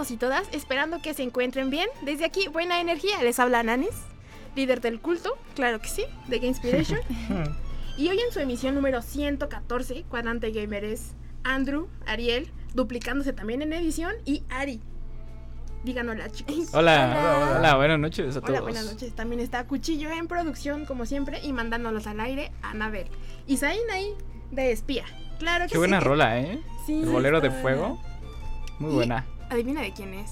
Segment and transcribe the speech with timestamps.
[0.00, 1.86] Todos y todas, esperando que se encuentren bien.
[2.00, 3.22] Desde aquí, buena energía.
[3.22, 3.90] Les habla Nanis,
[4.56, 7.00] líder del culto, claro que sí, de Gamespiration.
[7.98, 11.12] y hoy en su emisión número 114, Cuadrante Gamer es
[11.44, 14.80] Andrew, Ariel, duplicándose también en edición, y Ari.
[15.84, 16.70] Digan hola, chicos.
[16.72, 18.48] Hola, hola, buenas noches a todos.
[18.48, 19.14] Hola, buenas noches.
[19.14, 23.08] También está Cuchillo en producción, como siempre, y mandándolos al aire, Anabel.
[23.46, 24.14] Y Zain ahí,
[24.50, 25.04] de espía.
[25.38, 26.58] Claro que Qué buena rola, ¿eh?
[26.86, 28.00] Sí, El bolero de fuego.
[28.78, 29.26] Muy Y- buena.
[29.50, 30.30] Adivina de quién es.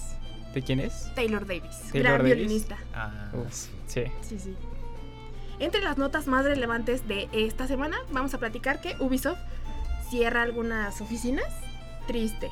[0.54, 1.12] ¿De quién es?
[1.14, 2.34] Taylor Davis, Taylor gran Davis.
[2.36, 2.78] violinista.
[2.94, 4.04] Ah, Uf, sí.
[4.22, 4.54] Sí, sí.
[5.58, 9.40] Entre las notas más relevantes de esta semana, vamos a platicar que Ubisoft
[10.08, 11.46] cierra algunas oficinas.
[12.06, 12.48] Triste.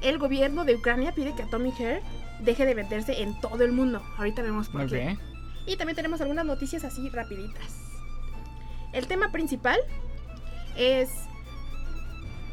[0.00, 2.02] El gobierno de Ucrania pide que Atomic Heart
[2.40, 4.02] deje de venderse en todo el mundo.
[4.16, 5.12] Ahorita vemos por qué.
[5.12, 5.18] Ok.
[5.66, 7.76] Y también tenemos algunas noticias así rapiditas.
[8.92, 9.78] El tema principal
[10.76, 11.10] es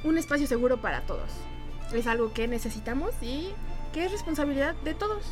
[0.04, 1.30] un espacio seguro para todos.
[1.94, 3.54] Es algo que necesitamos y
[3.94, 5.24] que es responsabilidad de todos.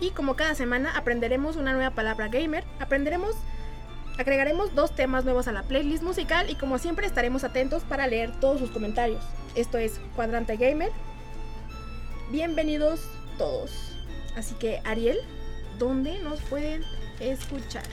[0.00, 3.36] Y como cada semana aprenderemos una nueva palabra gamer, aprenderemos,
[4.18, 8.32] agregaremos dos temas nuevos a la playlist musical y como siempre estaremos atentos para leer
[8.40, 9.22] todos sus comentarios.
[9.54, 10.90] Esto es Cuadrante Gamer.
[12.30, 13.00] Bienvenidos
[13.38, 13.92] todos.
[14.36, 15.18] Así que Ariel,
[15.78, 16.82] ¿dónde nos pueden
[17.20, 17.84] escuchar?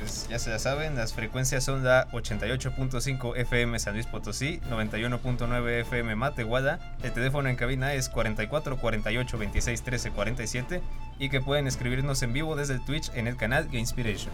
[0.00, 5.80] Pues ya se la saben, las frecuencias son la 88.5 FM San Luis Potosí, 91.9
[5.82, 10.82] FM Matehuala, el teléfono en cabina es 44 48 26 13 47
[11.18, 14.32] y que pueden escribirnos en vivo desde el Twitch en el canal Gamespiration.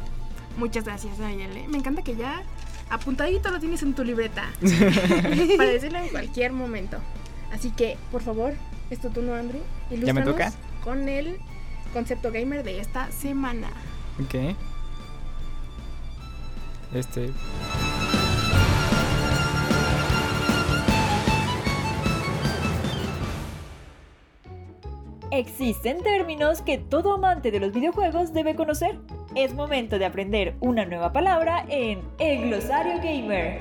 [0.57, 1.55] Muchas gracias, Ariel.
[1.57, 1.67] ¿eh?
[1.69, 2.43] Me encanta que ya
[2.89, 4.49] apuntadito lo tienes en tu libreta
[5.57, 6.99] para decirlo en cualquier momento.
[7.53, 8.55] Así que, por favor,
[8.91, 9.63] es tu turno, Andrew.
[9.91, 10.53] ¿Ya me ilústranos toca?
[10.83, 11.39] Con el
[11.93, 13.69] concepto gamer de esta semana.
[14.23, 14.57] Ok.
[16.95, 17.31] Este.
[25.31, 28.99] Existen términos que todo amante de los videojuegos debe conocer.
[29.35, 33.61] Es momento de aprender una nueva palabra en El Glosario Gamer.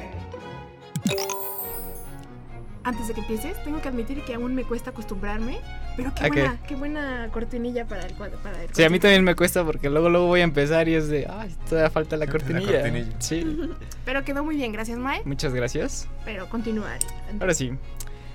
[2.84, 5.58] Antes de que empieces, tengo que admitir que aún me cuesta acostumbrarme.
[5.98, 8.38] Pero qué buena, qué buena cortinilla para el cuadro.
[8.40, 10.96] Para el Sí, a mí también me cuesta porque luego luego voy a empezar y
[10.96, 12.84] es de, ay, todavía falta la La cortinilla.
[13.20, 13.58] Sí.
[14.06, 15.22] Pero quedó muy bien, gracias, Mae.
[15.26, 16.08] Muchas gracias.
[16.26, 16.92] Pero continúa.
[16.94, 17.06] Ari.
[17.40, 17.72] Ahora sí.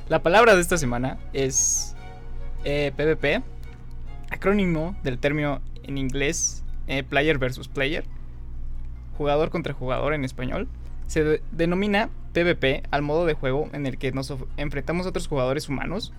[0.09, 1.95] La palabra de esta semana es
[2.65, 3.43] eh, PvP,
[4.31, 8.05] acrónimo del término en inglés eh, player versus player,
[9.17, 10.67] jugador contra jugador en español.
[11.07, 15.27] Se de- denomina PvP al modo de juego en el que nos enfrentamos a otros
[15.29, 16.13] jugadores humanos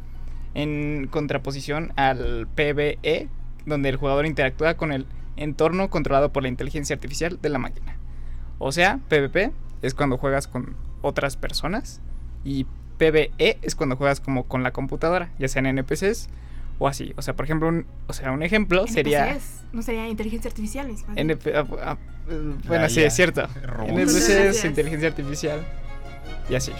[0.53, 3.27] en contraposición al PvE,
[3.65, 5.05] donde el jugador interactúa con el
[5.37, 7.95] entorno controlado por la inteligencia artificial de la máquina.
[8.59, 9.51] O sea, PvP
[9.81, 12.01] es cuando juegas con otras personas
[12.43, 12.65] y
[12.97, 16.29] PvE es cuando juegas como con la computadora, ya sean NPCs
[16.77, 17.13] o así.
[17.17, 20.93] O sea, por ejemplo, un, o sea, un ejemplo sería NPCs, No sería inteligencia artificial.
[21.15, 21.97] NP ah, ah,
[22.29, 23.07] eh, bueno, Ah, sí, ya.
[23.07, 23.47] es cierto.
[23.87, 25.59] NPCs, inteligencia artificial
[26.49, 26.71] y así.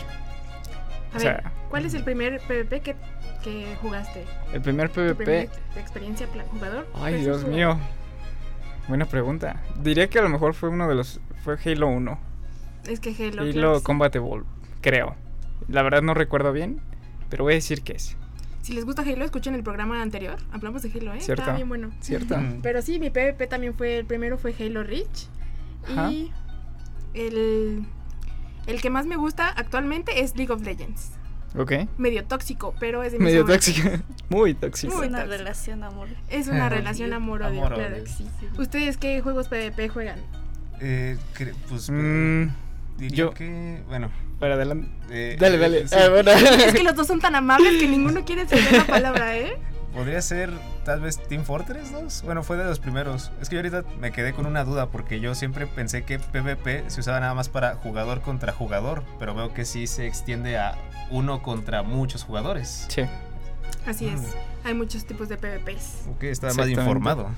[1.14, 2.96] A o ver, sea- ¿cuál es el primer PvP que,
[3.44, 4.26] que jugaste?
[4.54, 5.42] El primer ¿Tu PvP.
[5.42, 6.88] ex- experiencia jugador?
[6.96, 7.56] Ay, versus Dios jugador?
[7.56, 7.78] mío.
[8.88, 9.62] Buena pregunta.
[9.82, 11.20] Diría que a lo mejor fue uno de los.
[11.44, 12.20] Fue Halo 1.
[12.88, 13.44] Es que Halo.
[13.44, 13.84] Halo claro sí.
[13.84, 14.46] Combat Evolved,
[14.82, 15.16] creo.
[15.68, 16.82] La verdad no recuerdo bien,
[17.30, 18.18] pero voy a decir que es.
[18.64, 20.38] Si les gusta Halo, escuchen el programa anterior.
[20.52, 21.22] Hablamos de Halo, ¿eh?
[21.22, 21.42] Cierto.
[21.44, 21.92] Estaba bien bueno.
[22.00, 22.36] ¿Cierto?
[22.62, 23.98] Pero sí, mi PvP también fue.
[23.98, 25.28] El primero fue Halo Reach.
[25.90, 26.12] Ajá.
[26.12, 26.32] Y
[27.14, 27.86] el.
[28.68, 31.12] El que más me gusta actualmente es League of Legends.
[31.58, 31.74] Ok.
[31.98, 33.90] Medio tóxico, pero es de mis Medio tóxico.
[34.30, 34.96] Muy tóxico.
[34.96, 35.38] Muy Es una tóxico.
[35.38, 36.08] relación amor.
[36.30, 38.26] Es una relación amor-odio, claro sí.
[38.58, 40.20] ¿Ustedes qué juegos PvP juegan?
[40.80, 42.48] Eh, cre- pues Mm,
[42.98, 44.10] diría yo- que, bueno,
[44.40, 44.88] para adelante.
[45.10, 45.88] eh, Dale, eh, dale.
[45.88, 45.96] sí.
[45.98, 46.32] Ah, bueno.
[46.32, 49.58] Es que los dos son tan amables que ninguno quiere ceder la palabra, ¿eh?
[49.94, 50.52] podría ser
[50.84, 52.24] tal vez Team Fortress 2.
[52.24, 53.32] Bueno, fue de los primeros.
[53.42, 56.90] Es que yo ahorita me quedé con una duda porque yo siempre pensé que PvP
[56.90, 60.78] se usaba nada más para jugador contra jugador, pero veo que sí se extiende a
[61.10, 62.86] uno contra muchos jugadores.
[62.90, 63.04] Sí.
[63.86, 64.22] Así es.
[64.22, 64.68] Mm.
[64.68, 66.08] Hay muchos tipos de PvPs.
[66.10, 67.30] Ok, estaba más informado.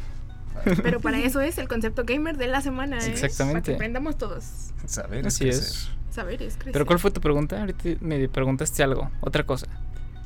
[0.84, 3.00] Pero para eso es el concepto gamer de la semana.
[3.00, 3.10] ¿eh?
[3.10, 3.62] Exactamente.
[3.62, 4.72] Para que aprendamos todos.
[4.86, 5.64] Saber es Así crecer.
[5.64, 5.90] es.
[6.12, 6.74] Saber es crecer.
[6.74, 7.60] Pero ¿cuál fue tu pregunta?
[7.60, 9.68] Ahorita me preguntaste algo, otra cosa.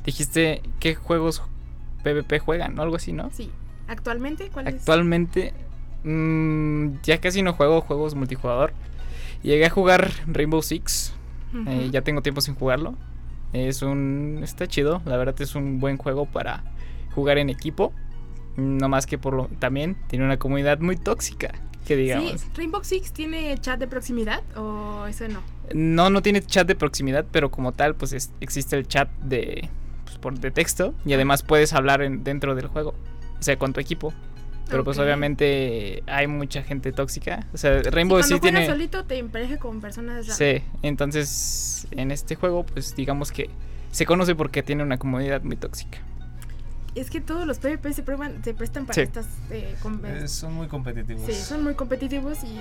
[0.04, 1.42] Dijiste qué juegos
[2.02, 3.30] PvP juegan o algo así, ¿no?
[3.32, 3.50] Sí.
[3.86, 4.74] ¿Actualmente cuál es?
[4.76, 5.52] Actualmente
[6.04, 8.72] mm, ya casi no juego juegos multijugador.
[9.42, 11.14] Llegué a jugar Rainbow Six.
[11.66, 12.94] Eh, ya tengo tiempo sin jugarlo.
[13.52, 16.62] Es un está chido, la verdad es un buen juego para
[17.14, 17.92] jugar en equipo.
[18.56, 21.52] No más que por lo también tiene una comunidad muy tóxica,
[21.86, 22.40] que digamos.
[22.42, 25.40] Sí, Rainbow Six tiene chat de proximidad o eso no.
[25.72, 29.68] No, no tiene chat de proximidad, pero como tal, pues es- existe el chat de,
[30.08, 32.94] pues, por, de texto y además puedes hablar en- dentro del juego,
[33.38, 34.12] o sea, con tu equipo.
[34.70, 35.04] Pero pues Ok.
[35.04, 37.46] obviamente hay mucha gente tóxica.
[37.54, 38.66] O sea, Sí, Rainbow cuando sí juegas tiene...
[38.66, 40.36] solito te empareja con personas raras.
[40.36, 43.48] Sí, entonces en este juego, pues digamos que
[43.92, 45.98] se conoce porque tiene una comunidad muy tóxica.
[46.94, 49.00] Es que todos los PvP se prueban, se prestan para Sí.
[49.02, 49.74] estas eh,
[50.04, 51.22] Eh, son muy competitivos.
[51.24, 52.58] Sí, son muy competitivos y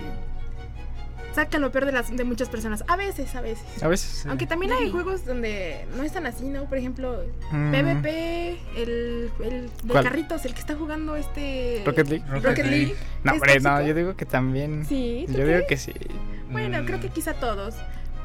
[1.37, 2.83] sacan lo peor de las de muchas personas.
[2.87, 3.83] A veces, a veces.
[3.83, 4.09] A veces.
[4.23, 4.27] Sí.
[4.29, 4.91] Aunque también hay Sí.
[4.91, 6.65] juegos donde no están así, ¿no?
[6.65, 10.03] Por ejemplo, Mm, PvP, el, el de ¿Cuál?
[10.03, 11.83] carritos, el que está jugando este...
[11.85, 12.25] Rocket League.
[12.27, 12.85] Rocket, Rocket League.
[12.87, 12.95] League.
[13.23, 14.85] No, ¿Es hombre, no, yo digo que también.
[14.85, 15.93] Sí, ¿tú Yo digo que sí.
[16.51, 17.75] Bueno, Mm, creo que quizá todos.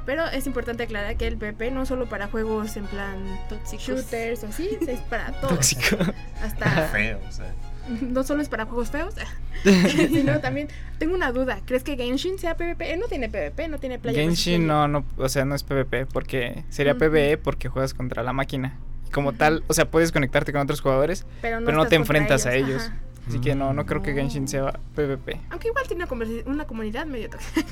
[0.04, 3.16] Pero es importante aclarar que el PvP no solo para juegos en plan
[3.48, 3.84] Tóxicos.
[3.86, 5.52] shooters o así, es para todos.
[5.54, 5.96] Tóxico.
[6.42, 7.52] Hasta Feo, o sea.
[8.00, 9.14] no solo es para juegos feos,
[9.64, 10.68] sino también
[10.98, 11.60] tengo una duda.
[11.64, 12.92] ¿Crees que Genshin sea PvP?
[12.92, 14.18] Él no tiene PvP, no tiene playa.
[14.20, 16.96] Genshin no, no, o sea, no es PvP porque sería.
[16.96, 18.76] PvE porque juegas contra la máquina.
[19.06, 21.96] Y como tal, o sea, puedes conectarte con otros jugadores, pero no, pero no te
[21.96, 22.82] enfrentas a ellos.
[22.86, 22.96] ajá.
[23.28, 25.40] Así que no, no creo que Genshin sea PvP.
[25.50, 26.04] Aunque igual tiene
[26.44, 27.62] una, comunidad medio tóxica.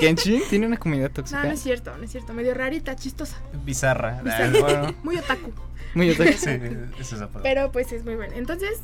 [0.00, 1.44] ¿Genshin tiene una comunidad No, tóxica?
[1.44, 2.34] no es cierto, no es cierto.
[2.34, 3.36] Medio rarita, chistosa.
[3.64, 4.20] Bizarra.
[4.22, 4.52] Bizarra.
[4.56, 5.52] Ah, Bueno, Muy otaku.
[5.94, 6.32] muy otaku.
[6.32, 6.50] sí,
[6.98, 7.30] esa es.
[7.44, 8.34] Pero pues es muy bueno.
[8.34, 8.80] Entonces,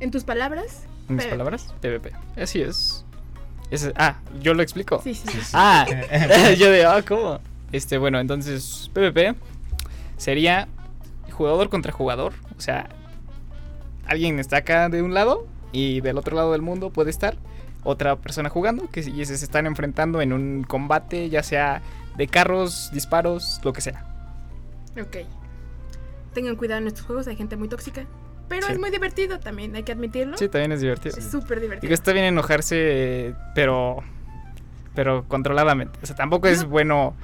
[0.00, 0.84] en tus palabras.
[1.08, 1.74] ¿En mis palabras?
[1.80, 2.12] PvP.
[2.36, 3.04] Así es.
[3.70, 5.00] Ese- ah, yo lo explico.
[5.02, 5.50] Sí, sí, sí.
[5.52, 5.86] Ah,
[6.58, 7.40] yo de, ah, ¿cómo?
[7.72, 9.34] Este, bueno, entonces, PvP
[10.16, 10.68] sería
[11.32, 12.32] jugador contra jugador.
[12.56, 12.88] O sea,
[14.06, 17.36] alguien está acá de un lado y del otro lado del mundo puede estar
[17.82, 21.82] otra persona jugando que y se están enfrentando en un combate, ya sea
[22.16, 24.06] de carros, disparos, lo que sea.
[25.00, 25.16] Ok.
[26.32, 28.06] Tengan cuidado en estos juegos, hay gente muy tóxica.
[28.48, 28.72] Pero Sí.
[28.74, 30.36] es muy divertido también, hay que admitirlo.
[30.36, 31.16] Sí, también es divertido.
[31.16, 31.82] Es súper divertido.
[31.88, 34.02] Digo, está bien enojarse, pero
[34.94, 35.98] pero controladamente.
[36.02, 36.68] O sea, tampoco es No.
[36.68, 37.14] bueno.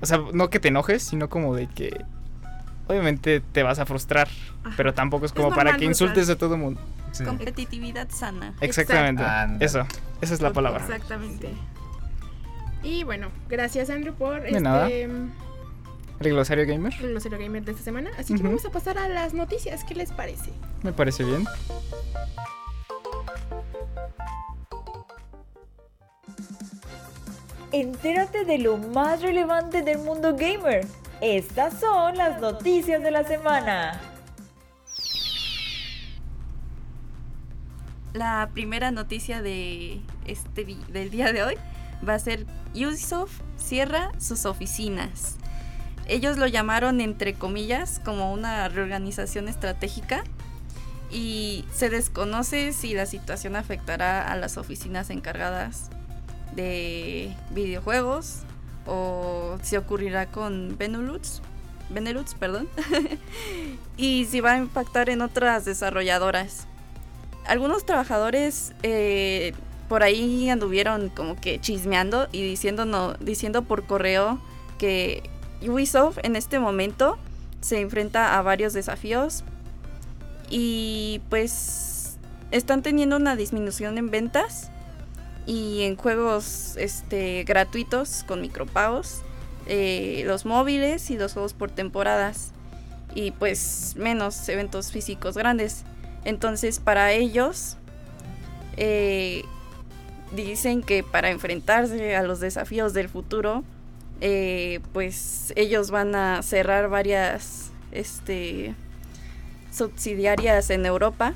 [0.00, 2.04] O sea, no que te enojes, sino como de que
[2.88, 4.28] obviamente te vas a frustrar,
[4.64, 4.74] Ajá.
[4.76, 6.80] pero tampoco es Es como para que insultes a todo el mundo.
[7.12, 7.24] Sí.
[7.24, 8.54] Competitividad sana.
[8.60, 9.22] Exactamente.
[9.64, 9.86] Eso,
[10.20, 10.82] esa es la palabra.
[10.84, 11.50] Exactamente.
[12.82, 14.88] Y bueno, gracias Andrew por De este nada.
[16.20, 18.10] El glosario gamer, el glosario gamer de esta semana.
[18.18, 19.84] Así que vamos a pasar a las noticias.
[19.84, 20.50] ¿Qué les parece?
[20.82, 21.44] me parece bien.
[27.70, 30.86] Entérate de lo más relevante del mundo gamer.
[31.20, 34.00] Estas son las noticias de la semana.
[38.12, 41.54] La primera noticia de este del día de hoy
[42.06, 45.36] va a ser Ubisoft cierra sus oficinas.
[46.08, 50.24] Ellos lo llamaron entre comillas como una reorganización estratégica.
[51.10, 55.88] Y se desconoce si la situación afectará a las oficinas encargadas
[56.54, 58.40] de videojuegos
[58.86, 61.40] o si ocurrirá con Benelux,
[61.90, 62.68] Benelux, perdón,
[63.96, 66.66] y si va a impactar en otras desarrolladoras.
[67.46, 69.54] Algunos trabajadores eh,
[69.88, 74.38] por ahí anduvieron como que chismeando y diciendo, diciendo por correo
[74.76, 75.22] que
[75.62, 77.18] Ubisoft en este momento
[77.60, 79.44] se enfrenta a varios desafíos
[80.50, 82.18] y pues
[82.50, 84.70] están teniendo una disminución en ventas
[85.46, 89.22] y en juegos este, gratuitos con micropagos,
[89.66, 92.52] eh, los móviles y los juegos por temporadas
[93.14, 95.84] y pues menos eventos físicos grandes.
[96.24, 97.76] Entonces para ellos
[98.76, 99.44] eh,
[100.32, 103.64] dicen que para enfrentarse a los desafíos del futuro,
[104.20, 108.74] eh, pues ellos van a cerrar varias este,
[109.72, 111.34] subsidiarias en Europa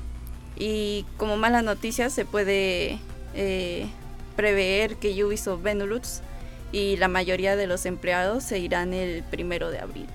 [0.57, 2.99] y como mala noticia se puede
[3.35, 3.87] eh,
[4.35, 6.21] prever que Ubisoft Benelux
[6.71, 10.07] y la mayoría de los empleados se irán el primero de abril.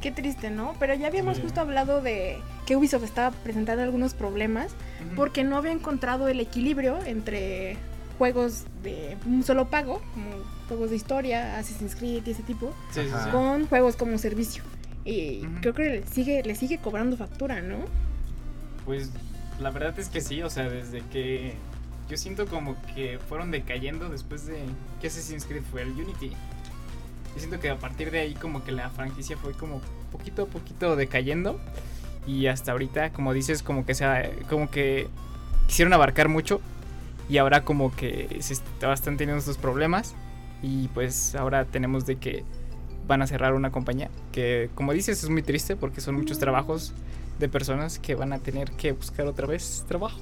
[0.00, 0.74] Qué triste, ¿no?
[0.80, 1.42] Pero ya habíamos Sí.
[1.42, 4.72] justo hablado de que Ubisoft estaba presentando algunos problemas
[5.14, 7.76] porque no había encontrado el equilibrio entre
[8.18, 10.30] juegos de un solo pago, como
[10.72, 13.12] juegos de historia, Assassin's Creed y ese tipo, Sí, sí, sí.
[13.14, 13.30] Ajá.
[13.30, 14.62] con juegos como servicio.
[15.04, 15.60] Y Ujú.
[15.60, 17.76] creo que le sigue, le sigue cobrando factura, ¿no?
[18.84, 19.10] Pues
[19.60, 21.54] la verdad es que sí, o sea, desde que
[22.08, 24.58] yo siento como que fueron decayendo después de
[25.00, 26.30] que Assassin's Creed fue el Unity.
[27.34, 30.46] Yo siento que a partir de ahí como que la franquicia fue como poquito a
[30.46, 31.58] poquito decayendo
[32.26, 35.08] y hasta ahorita, como dices, como que sea como que
[35.66, 36.60] quisieron abarcar mucho
[37.28, 40.14] y ahora como que se est- están teniendo estos problemas
[40.62, 42.44] y pues ahora tenemos de que
[43.06, 46.92] van a cerrar una compañía que como dices es muy triste porque son muchos trabajos
[47.38, 50.20] de personas que van a tener que buscar otra vez trabajo.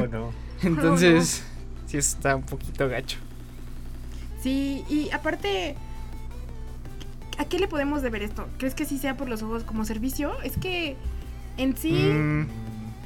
[0.00, 0.32] ¿O no?
[0.62, 1.44] Entonces,
[1.86, 3.18] sí está un poquito gacho.
[4.42, 5.76] Sí, y aparte,
[7.38, 8.48] ¿a qué le podemos deber esto?
[8.58, 10.40] ¿Crees que sí sea por los juegos como servicio?
[10.42, 10.96] Es que
[11.56, 12.46] en sí, Mm,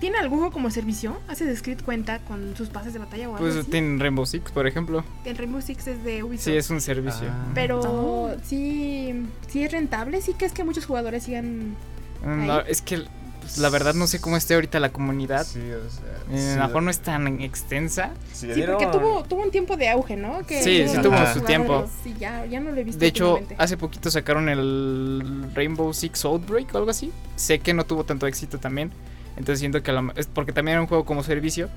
[0.01, 1.19] ¿tiene algún juego como servicio?
[1.29, 3.71] ¿Assassin's Creed cuenta con sus pases de batalla o algo pues así?
[3.71, 5.05] tienen Rainbow Six, por ejemplo.
[5.25, 6.45] El Rainbow Six es de Ubisoft.
[6.45, 7.29] Sí, es un servicio.
[7.31, 7.47] Ah.
[7.55, 8.31] Pero Oh.
[8.45, 9.15] sí,
[9.49, 11.77] sí es rentable, sí que es que muchos jugadores sigan...
[12.25, 12.65] No, ahí.
[12.69, 13.05] es que
[13.41, 15.47] pues, la verdad no sé cómo esté ahorita la comunidad.
[15.47, 18.11] Sí, o sea, Eh, sí, a lo mejor no es tan extensa.
[18.33, 20.45] sí porque tuvo, tuvo un tiempo de auge, ¿no?
[20.47, 21.89] Que Sí, sí tuvo su tiempo.
[22.05, 26.25] Sí, ya, ya no lo he visto De hecho, hace poquito sacaron el Rainbow Six
[26.27, 27.11] Outbreak o algo así.
[27.37, 28.91] Sé que no tuvo tanto éxito también.
[29.37, 31.69] Entonces siento que a lo- es porque también era un juego como servicio.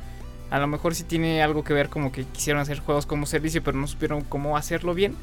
[0.50, 3.64] A lo mejor sí tiene algo que ver como que quisieron hacer juegos como servicio,
[3.64, 5.16] pero no supieron cómo hacerlo bien.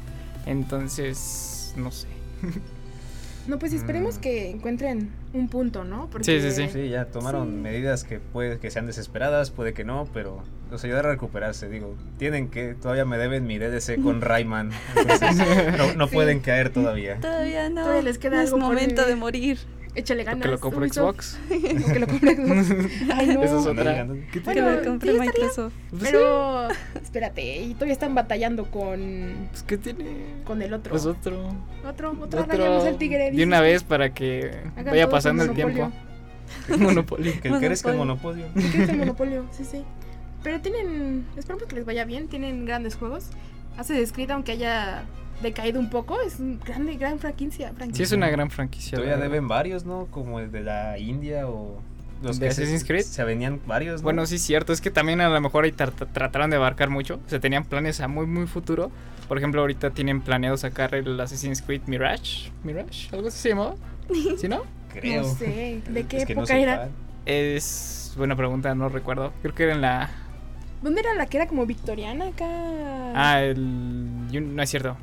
[0.45, 2.07] Entonces, no sé.
[3.47, 4.21] No, pues esperemos Mm.
[4.21, 6.07] que encuentren un punto, ¿no?
[6.21, 6.69] Sí, sí, sí.
[6.71, 7.55] Sí, ya tomaron Sí.
[7.55, 11.95] medidas que puede que sean desesperadas, puede que no, pero los ayudar a recuperarse, digo.
[12.19, 15.37] Tienen que, todavía me deben mi DDC con Rayman, entonces
[15.75, 16.13] no, no Sí.
[16.13, 17.19] pueden caer todavía.
[17.19, 17.81] Todavía no.
[17.81, 19.57] Todavía les queda no es momento de morir.
[19.93, 20.41] Échale O ganas.
[20.43, 20.89] que lo compre.
[20.89, 21.37] Xbox.
[21.49, 22.91] O que lo compre Xbox.
[23.13, 23.43] Ay, no.
[23.43, 24.07] Esa es otra.
[24.07, 25.73] ¿Qué Que Bueno, lo compre Microsoft.
[25.89, 26.67] Pues Pero,
[27.01, 30.05] espérate, y todavía están batallando con, Pues, ¿qué tiene?
[30.45, 30.91] con el otro.
[30.91, 31.49] Pues otro.
[31.85, 33.31] otro, otro, otro el tigre.
[33.31, 35.91] de una que vez para que hagan vaya pasando el tiempo.
[36.69, 36.87] monopolio.
[36.87, 37.41] Monopolio.
[37.41, 38.45] Que crezca el monopolio.
[38.53, 39.83] Que es el monopolio, sí, sí.
[40.43, 43.29] Pero tienen, esperemos que les vaya bien, tienen grandes juegos.
[43.77, 45.03] Assassin's Creed, aunque haya
[45.41, 47.71] decaído un poco, es un grande, gran franquicia.
[47.73, 47.97] franquicia.
[47.97, 48.97] Sí, es una gran franquicia.
[48.97, 50.07] Todavía deben varios, ¿no?
[50.11, 51.79] Como el de la India o
[52.23, 53.03] los ¿De que se- Assassin's Creed?
[53.03, 54.03] Se venían varios, ¿no?
[54.05, 54.73] Bueno, sí, cierto.
[54.73, 57.19] Es que también a lo mejor ahí tra- tra- trataron de abarcar mucho.
[57.25, 58.91] O sea, tenían planes a muy, muy futuro.
[59.27, 62.51] Por ejemplo, ahorita tienen planeado sacar el Assassin's Creed Mirage.
[62.63, 63.09] ¿Mirage?
[63.13, 63.75] ¿Algo así se llamaba?
[64.37, 64.61] ¿Sí, no?
[64.93, 65.21] creo.
[65.23, 66.77] No sé, ¿de qué Es que época era?
[66.79, 66.89] fan.
[67.25, 68.13] Es.
[68.17, 69.31] Buena pregunta, no recuerdo.
[69.41, 70.09] Creo que era en la.
[70.81, 72.45] ¿Dónde era la que era como victoriana acá?
[73.15, 74.55] Ah, el.
[74.55, 74.97] No es cierto.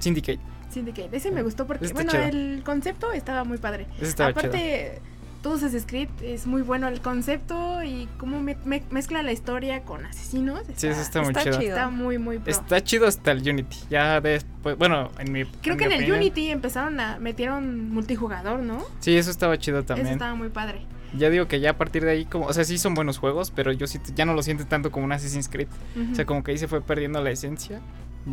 [0.00, 0.40] Syndicate.
[0.70, 1.16] Syndicate.
[1.16, 2.24] Ese me gustó porque, bueno, chido.
[2.24, 3.86] el concepto estaba muy padre.
[3.98, 4.48] Ese estaba chido.
[4.48, 5.00] Aparte,
[5.42, 9.82] todo Assassin's Creed es muy bueno el concepto y cómo me- me- mezcla la historia
[9.84, 10.60] con asesinos.
[10.76, 11.58] Sí, eso está muy está chido.
[11.60, 11.68] chido.
[11.70, 12.50] Está muy, muy pro.
[12.50, 13.78] Está chido hasta el Unity.
[13.88, 14.76] Ya después.
[14.76, 15.44] Bueno, en mi.
[15.44, 18.84] Creo que mi en el Unity empezaron a metieron multijugador, ¿no?
[19.00, 20.08] Sí, eso estaba chido Eso también.
[20.08, 20.82] estaba muy padre.
[21.16, 23.50] Ya digo que ya a partir de ahí, como, o sea, sí son buenos juegos,
[23.50, 25.66] pero yo sí ya no lo siento tanto como un Assassin's Creed.
[26.12, 27.80] O sea, como que ahí se fue perdiendo la esencia.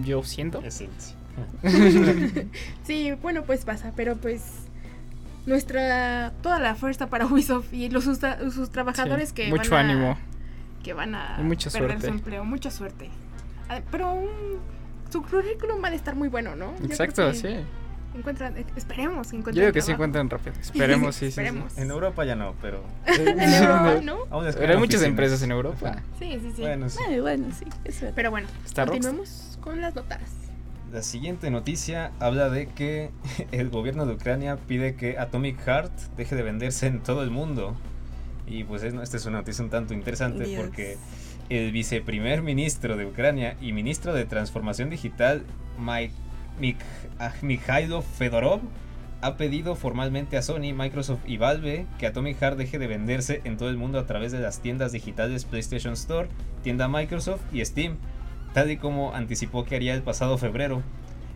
[0.06, 0.62] Yo siento.
[0.62, 1.16] Esencia.
[2.86, 4.42] Sí, bueno, pues pasa, pero pues
[5.46, 9.72] nuestra toda la fuerza para Ubisoft y los sus, tra- sus trabajadores Sí, que Mucho
[9.72, 10.18] van a, ánimo.
[10.84, 12.08] que van a Y mucha perder suerte.
[12.08, 13.10] su empleo, mucha suerte.
[13.70, 16.74] Ah, Pero mm, su currículum va a estar muy bueno, ¿no?
[16.76, 17.56] Creo Exacto, sí.
[18.16, 20.06] Encuentran, eh, esperemos que encuentren Yo digo que sí trabajo.
[20.06, 20.56] encuentran rápido.
[20.62, 21.42] Esperemos, sí, sí, sí.
[21.42, 21.78] Esperemos.
[21.78, 24.18] En Europa ya no, pero En Europa, ¿no?
[24.32, 25.98] aún Pero hay muchas empresas en Europa.
[26.18, 26.62] Sí, sí, sí.
[26.62, 26.98] Bueno, sí.
[27.08, 28.08] Ay, bueno, sí, eso.
[28.16, 30.22] Pero bueno, Está continuemos con las notas.
[30.94, 33.10] La siguiente noticia habla de que
[33.52, 37.76] el gobierno de Ucrania pide que Atomic Heart deje de venderse en todo el mundo.
[38.48, 40.62] Y pues es- esta es una noticia un tanto interesante Dios.
[40.64, 40.98] porque
[41.50, 45.44] el viceprimer ministro de Ucrania y ministro de Transformación Digital,
[45.78, 46.14] Mike,
[46.60, 48.62] Mik- Mikhailo Fedorov,
[49.22, 53.58] ha pedido formalmente a Sony, Microsoft y Valve que Atomic Heart deje de venderse en
[53.58, 56.30] todo el mundo a través de las tiendas digitales PlayStation Store,
[56.64, 57.98] tienda Microsoft y Steam,
[58.58, 60.82] tal y como anticipó que haría el pasado febrero.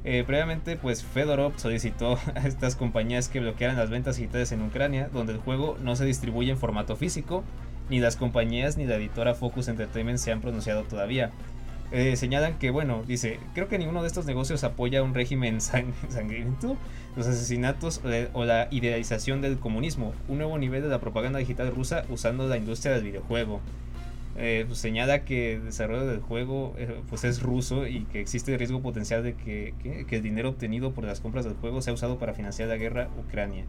[0.04, 5.08] Eh, previamente, pues Fedorov solicitó a estas compañías que bloquearan las ventas digitales en Ucrania,
[5.13, 7.44] donde el juego no se distribuye en formato físico,
[7.92, 11.30] ni las compañías ni la editora Focus Entertainment se han pronunciado todavía.
[11.92, 15.94] Eh, señalan que, bueno, dice, creo que ninguno de estos negocios apoya un régimen sang-
[16.10, 16.75] sangriento,
[17.16, 18.01] los asesinatos
[18.34, 22.58] o la- idealización del comunismo, un nuevo nivel de la propaganda digital rusa usando la
[22.58, 23.60] industria del videojuego.
[24.38, 28.58] Eh, pues, señala que el desarrollo del juego eh, pues es ruso y que existe
[28.58, 31.94] riesgo potencial de que, que- que el dinero obtenido por las compras del juego sea
[31.94, 33.66] usado para financiar la guerra Ucrania.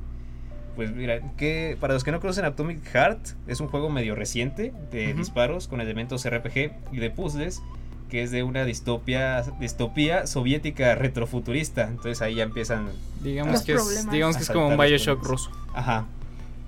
[0.77, 4.73] Pues mira, que para los que no conocen Atomic Heart, es un juego medio reciente
[4.91, 7.61] de disparos con elementos RPG y de puzzles
[8.09, 11.89] que es de una distopia, distopía soviética retrofuturista.
[11.89, 12.89] Entonces ahí ya empiezan
[13.23, 15.51] Digamos Los que es, digamos que es como un Bioshock ruso.
[15.75, 16.07] Ajá.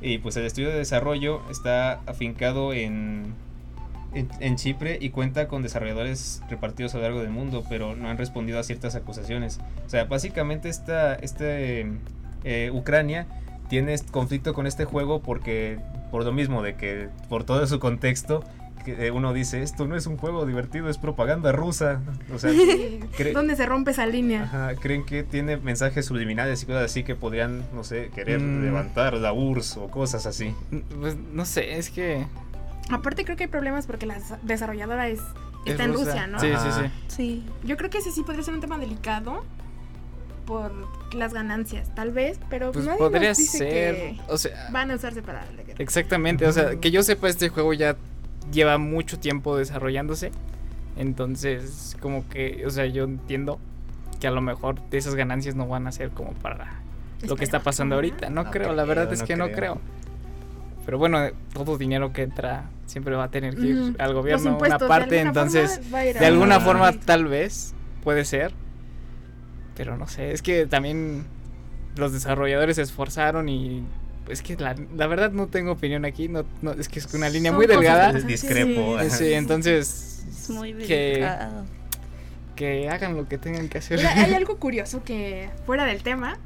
[0.01, 3.35] Y pues el estudio de desarrollo está afincado en,
[4.15, 8.09] en, en Chipre y cuenta con desarrolladores repartidos a lo largo del mundo, pero no
[8.09, 9.59] han respondido a ciertas acusaciones.
[9.87, 11.87] O sea, básicamente esta, este,
[12.45, 13.27] eh, Ucrania
[13.69, 15.79] tiene conflicto con este juego porque,
[16.11, 18.45] por lo mismo, de que por todo su contexto,
[18.85, 22.03] que eh, uno dice, esto no es un juego divertido, es propaganda rusa.
[22.35, 22.51] O sea,
[23.33, 24.43] ¿Dónde se rompe esa línea?
[24.43, 28.63] Ajá, creen que tiene mensajes subliminales y cosas así que podrían, no sé, querer Mm.
[28.63, 30.55] levantar la URSS o cosas así.
[31.01, 32.27] Pues no sé, es que.
[32.91, 35.21] Aparte creo que hay problemas porque la desa- desarrolladora es,
[35.65, 35.93] es está en.
[35.95, 36.39] Rusia, ¿no?
[36.39, 36.83] Sí, sí, Ajá.
[36.85, 36.91] sí.
[37.09, 37.47] Sí.
[37.65, 39.45] Yo creo que ese sí podría ser un tema delicado
[40.47, 40.73] por
[41.15, 43.95] las ganancias, tal vez, pero Pues nadie podría nos dice ser.
[43.95, 45.77] que O sea, van a usarse para la guerra.
[45.79, 46.47] exactamente.
[46.47, 47.97] O sea, que yo sepa, este juego ya
[48.53, 50.33] lleva mucho tiempo desarrollándose.
[50.97, 53.59] Entonces, como que, o sea, yo entiendo
[54.21, 56.81] que a lo mejor de esas ganancias no van a ser como para
[57.27, 58.29] lo que está pasando ahorita.
[58.31, 59.81] No No creo, creo, la verdad es que no creo.
[60.85, 61.19] Pero bueno,
[61.53, 64.87] todo dinero que entra siempre va a tener que ir al Los gobierno una de
[64.87, 68.53] parte, alguna entonces de alguna forma tal vez puede ser.
[69.77, 71.25] Pero no sé, es que también
[71.97, 73.85] los desarrolladores se esforzaron y
[74.29, 77.29] es que la, la verdad no tengo opinión aquí, no, no es que es una
[77.29, 78.13] línea Son muy delgada.
[78.13, 78.99] Discrepo.
[79.01, 79.07] sí.
[79.07, 81.29] Eh, Sí, entonces Es muy que,
[82.57, 83.99] que hagan lo que tengan que hacer.
[83.99, 86.39] Mira, hay algo curioso que, fuera del tema,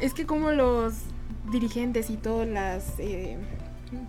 [0.00, 0.94] es que como los
[1.50, 3.36] dirigentes y todas las eh,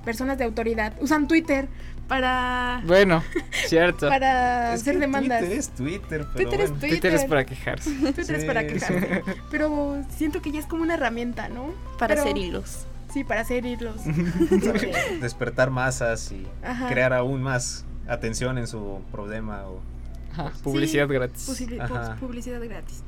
[0.03, 1.67] personas de autoridad usan Twitter
[2.07, 3.23] para, Bueno,
[3.67, 4.07] cierto.
[4.09, 5.39] para Es hacer que demandas.
[5.39, 6.79] Twitter es Twitter, pero Twitter es bueno.
[6.79, 6.89] Twitter.
[6.99, 7.91] Twitter es para quejarse.
[8.13, 8.67] Twitter es para Sí.
[8.67, 9.23] quejarse.
[9.51, 11.73] Pero siento que ya es como una herramienta, ¿no?
[11.97, 12.85] Para Pero- hacer hilos.
[13.13, 13.95] Sí, para hacer hilos.
[15.21, 16.89] Despertar masas y Ajá.
[16.89, 19.63] crear aún más atención en su problema.
[19.67, 19.79] O...
[20.33, 21.47] Ajá, publicidad gratis.
[21.49, 22.15] Publici- Ajá.
[22.15, 23.03] pu- publicidad gratis.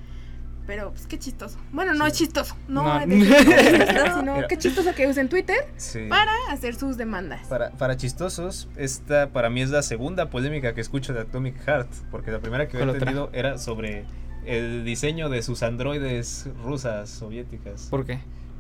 [0.68, 1.58] Pero, pues qué chistoso.
[1.72, 2.56] Bueno, no es chistoso.
[2.68, 3.00] No, No.
[3.00, 3.24] de que-
[4.20, 4.48] sino Mira.
[4.48, 6.06] qué chistoso que usen Twitter Sí.
[6.10, 7.48] para hacer sus demandas.
[7.48, 11.90] Para, para chistosos, esta para mí es la segunda polémica que escucho de Atomic Heart,
[12.12, 14.06] porque la primera que había entendido era sobre
[14.46, 18.20] el diseño de sus androides rusas soviéticas, ¿Por qué?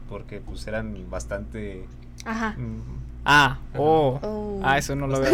[0.09, 1.85] porque pues eran bastante
[2.25, 2.55] Ajá.
[2.57, 2.81] mm,
[3.29, 4.19] Ah, oh.
[4.23, 4.61] Oh.
[4.63, 5.33] Ah, eso no lo veo.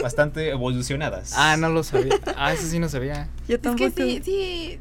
[0.00, 1.32] bastante evolucionadas.
[1.36, 2.14] Ah, no lo sabía.
[2.36, 3.28] Ah, eso sí no sabía.
[3.48, 3.92] Yo Es tampoco.
[3.92, 4.78] que sí, sí,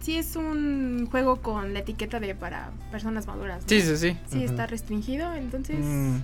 [0.00, 3.62] sí es un juego con la etiqueta de para personas maduras.
[3.62, 3.68] ¿no?
[3.68, 4.16] Sí, sí, sí.
[4.30, 6.18] Sí, está restringido, entonces, Mm,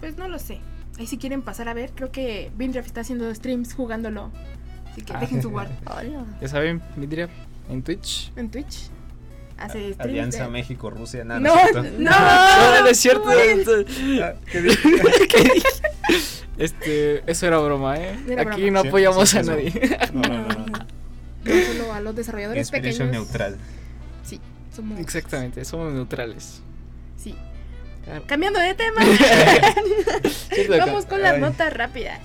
[0.00, 0.60] pues no lo sé.
[0.98, 4.30] Ahí si quieren pasar a ver, creo que Bindraf está haciendo streams jugándolo.
[4.90, 5.20] Así que Ah.
[5.20, 6.24] dejen su guard Hola.
[6.40, 7.28] ya saben, Midria,
[7.68, 8.32] en Twitch.
[8.36, 8.88] en Twitch.
[9.58, 10.00] Hace streams.
[10.00, 13.28] Alianza de- México-Rusia, nada, No, no, no, No, no es cierto.
[14.22, 14.88] Ah, ¿qué dije?
[15.28, 15.68] ¿Qué dije?
[16.58, 18.18] Este, eso era broma, ¿eh?
[18.28, 18.70] Era Aquí broma.
[18.78, 19.50] no Sí, apoyamos sí, a eso.
[19.50, 19.98] nadie.
[20.14, 20.86] No, no, no,
[21.46, 21.72] no.
[21.72, 23.26] Solo a los desarrolladores Inspiration pequeños.
[23.26, 23.56] neutral.
[24.24, 24.40] Sí,
[24.74, 24.98] somos.
[25.00, 26.60] Exactamente, somos neutrales.
[27.16, 27.34] Sí.
[28.26, 29.00] Cambiando de tema,
[30.86, 31.40] vamos con las Ay.
[31.40, 32.20] notas rápidas.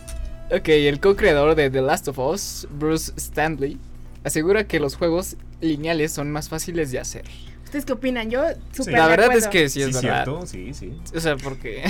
[0.51, 3.79] Ok, el co-creador de The Last of Us, Bruce Stanley,
[4.23, 7.23] asegura que los juegos lineales son más fáciles de hacer.
[7.63, 8.29] ¿Ustedes qué opinan?
[8.29, 10.25] Yo súper La verdad es que sí es sí, verdad.
[10.25, 10.93] cierto, sí, sí.
[11.15, 11.83] O sea, porque.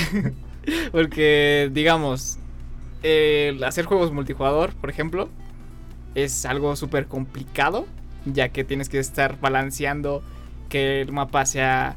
[0.92, 2.38] porque, digamos,
[3.66, 5.28] hacer juegos multijugador, por ejemplo,
[6.16, 7.88] es algo súper complicado,
[8.26, 10.24] ya que tienes que estar balanceando
[10.70, 11.96] que el mapa sea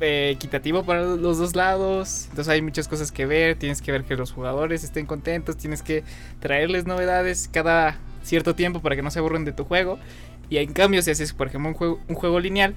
[0.00, 2.26] eh, equitativo para los dos lados.
[2.30, 5.82] Entonces hay muchas cosas que ver, tienes que ver que los jugadores estén contentos, tienes
[5.82, 6.04] que
[6.40, 9.98] traerles novedades cada cierto tiempo para que no se aburren de tu juego.
[10.50, 12.74] Y en cambio, si haces, por ejemplo, un juego, un juego lineal,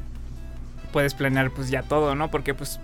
[0.92, 2.32] puedes planear pues ya todo, ¿no?
[2.32, 2.80] Porque pues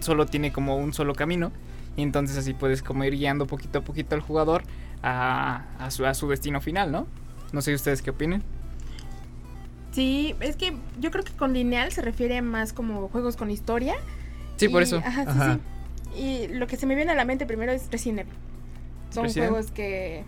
[0.00, 1.52] solo tiene como un solo camino.
[1.96, 4.62] Y entonces así puedes como ir guiando poquito a poquito al jugador
[5.02, 7.06] a, a su, a su destino final, ¿no?
[7.52, 8.42] No sé ustedes qué opinen.
[9.92, 13.94] Sí, es que yo creo que con lineal se refiere más como juegos con historia.
[14.56, 14.98] Sí, por eso.
[14.98, 15.58] Ajá, sí, Ajá.
[16.14, 16.20] sí.
[16.20, 18.34] Y lo que se me viene a la mente primero es Resident Evil.
[19.10, 19.50] Son Resident.
[19.50, 20.24] juegos que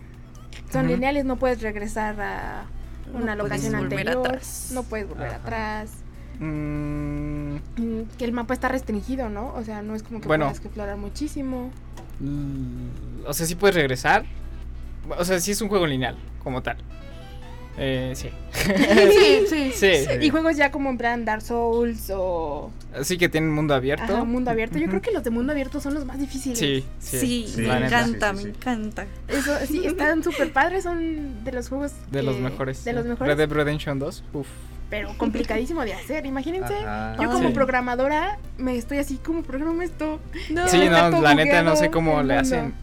[0.71, 2.63] son lineales, no puedes regresar a
[3.13, 4.71] una No puedes locación volver anterior, atrás.
[4.73, 5.35] no puedes volver Ajá.
[5.37, 5.91] atrás.
[6.39, 7.39] Mm,
[7.77, 9.53] Mm, Que el mapa está restringido, ¿no?
[9.55, 10.45] O sea, no es como que Bueno.
[10.45, 11.71] puedas explorar muchísimo.
[12.21, 12.89] l-
[13.27, 14.25] o sea, sí puedes regresar.
[15.17, 16.77] O sea, sí es un juego lineal, como tal.
[17.77, 18.29] Eh, sí.
[18.53, 20.05] sí, sí, Sí.
[20.21, 24.03] Y juegos ya como en plan Dark Souls o Así que tienen mundo abierto.
[24.15, 24.77] ajá, mundo abierto.
[24.77, 26.59] Yo creo que los de mundo abierto son los más difíciles.
[26.59, 27.19] Sí, sí.
[27.19, 28.57] Sí, Sí, me encanta, Sí, sí, me sí.
[28.57, 29.05] encanta.
[29.29, 32.83] Eso sí, están súper padres, son de los juegos De los mejores.
[32.83, 33.09] De los sí.
[33.09, 34.23] mejores, Red Dead Redemption 2.
[34.33, 34.47] Uf.
[34.89, 36.25] Pero complicadísimo de hacer.
[36.25, 37.15] Imagínense, Ajá.
[37.21, 37.53] yo como Sí.
[37.53, 40.19] programadora me estoy así como programa esto.
[40.49, 42.73] No, Sí, no, la neta no sé cómo le hacen.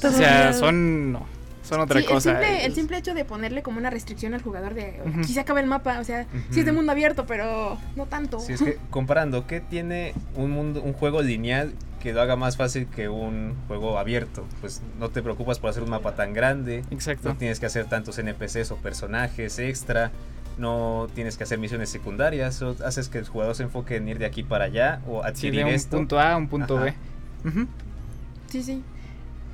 [0.00, 0.52] todo O sea, bugueado.
[0.58, 1.12] son.
[1.12, 1.26] No,
[1.62, 2.30] son otra Sí, cosa.
[2.32, 5.20] El simple, el Es- simple hecho de ponerle como una restricción al jugador de Ujú.
[5.20, 8.38] aquí se acaba el mapa, o sea, sí es de mundo abierto, pero no tanto.
[8.40, 11.72] Si es que comparando, ¿qué tiene un mundo, un juego lineal
[12.02, 14.44] que lo haga más fácil que un juego abierto?
[14.60, 17.30] Pues no te preocupas por hacer un mapa tan grande, Exacto.
[17.30, 20.10] no tienes que hacer tantos NPCs o personajes extra,
[20.58, 24.18] no tienes que hacer misiones secundarias, o haces que el jugador se enfoque en ir
[24.18, 25.96] de aquí para allá o Sí, adquirir de un esto.
[25.96, 26.84] punto A a un punto Ajá.
[26.86, 26.94] B.
[28.50, 28.82] Sí, sí.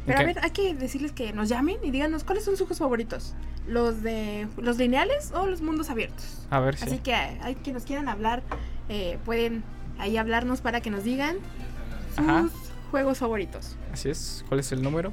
[0.07, 2.79] Pero a ver, hay que decirles que nos llamen y díganos cuáles son sus juegos
[2.79, 3.35] favoritos.
[3.69, 6.47] ¿Los de los lineales o los mundos abiertos?
[6.51, 6.85] A ver si.
[6.85, 8.43] Así que hay que nos quieran hablar,
[8.89, 9.63] eh, pueden
[9.99, 11.37] ahí hablarnos para que nos digan
[12.17, 12.49] sus Ajá.
[12.91, 13.77] juegos favoritos.
[13.93, 14.45] Así es.
[14.49, 15.13] ¿Cuál es el número?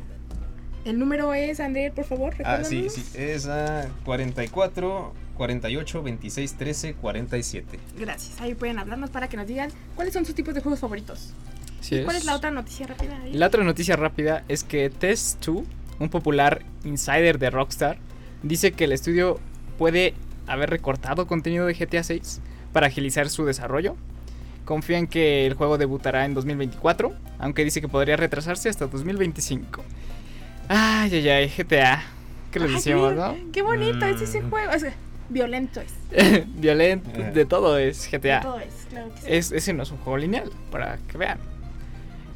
[0.86, 2.94] El número es, André, por favor, Ah, sí, recuérdanos.
[2.94, 7.80] sí, es a 44, 48, 26, 13, 47.
[8.00, 8.42] Gracias.
[8.42, 11.34] Ahí pueden hablarnos para que nos digan cuáles son sus tipos de juegos favoritos.
[11.80, 12.24] Sí ¿Y ¿Cuál es.
[12.24, 13.18] es la otra noticia rápida?
[13.24, 13.34] ahí?
[13.34, 15.64] La otra noticia rápida es que Test 2,
[16.00, 17.98] un popular insider de Rockstar,
[18.44, 19.40] dice que el estudio
[19.78, 20.16] puede
[20.48, 22.42] haber recortado contenido de GTA 6
[22.74, 23.96] para agilizar su desarrollo.
[24.66, 29.84] Confía en que el juego debutará en 2024, aunque dice que podría retrasarse hasta 2025.
[30.68, 32.04] Ay, ay, ay, GTA.
[32.52, 33.52] ¿Qué decíamos, mira, no?
[33.52, 34.50] Qué bonito es ese Mm.
[34.50, 34.72] juego.
[34.72, 34.84] Es
[35.30, 35.94] violento es.
[36.56, 38.42] Violento, de todo es GTA.
[38.42, 39.28] Todo es, claro que sí.
[39.30, 41.38] Es, ese no es un juego lineal, para que vean.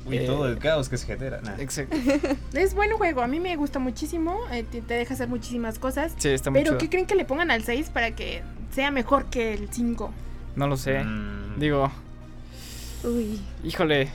[0.09, 1.41] Y Eh, todo el caos que se genera.
[1.41, 1.55] nah.
[1.59, 1.95] Exacto.
[2.53, 6.13] Es buen juego, a mí me gusta muchísimo, eh, te, te deja hacer muchísimas cosas.
[6.17, 6.77] Sí, está muy Pero chido.
[6.79, 8.41] ¿qué creen que le pongan al 6 para que
[8.73, 10.11] sea mejor que el 5?
[10.55, 11.03] No lo sé.
[11.03, 11.59] Mm.
[11.59, 11.91] Digo,
[13.03, 14.09] Uy, híjole,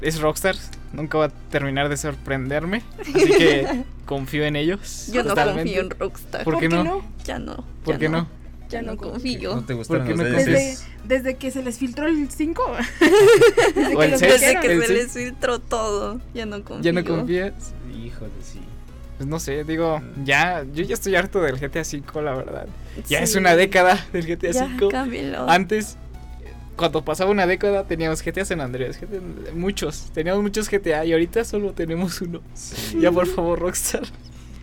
[0.00, 0.56] es Rockstar,
[0.96, 5.08] nunca va a terminar de sorprenderme, así que confío en ellos.
[5.12, 5.62] yo no totalmente.
[5.62, 6.44] confío en Rockstar.
[6.44, 7.04] ¿Por qué no?
[7.24, 7.64] Ya no.
[7.84, 8.28] ¿Por ya qué no?
[8.68, 9.62] Ya no ¿No confío.
[9.64, 10.36] te gustaron qué los no?
[10.36, 12.62] Desde, desde que se les filtró el 5.
[13.96, 14.98] O el los seis, Desde que el se seis.
[15.04, 16.82] les filtró todo, ya no confío.
[16.82, 17.52] ¿Ya no confías?
[18.04, 18.60] Híjole, sí.
[19.18, 22.66] Pues no sé, digo, ya, yo ya estoy harto del GTA V, la verdad.
[23.08, 24.88] Ya es una década del GTA V.
[24.90, 25.48] cámbialo.
[25.48, 25.96] Antes,
[26.76, 29.20] cuando pasaba una década, teníamos GTA San Andreas, GTA
[29.54, 32.40] muchos, teníamos muchos GTA y ahorita solo tenemos uno.
[32.54, 32.98] Sí.
[33.00, 34.02] Ya por favor, Rockstar.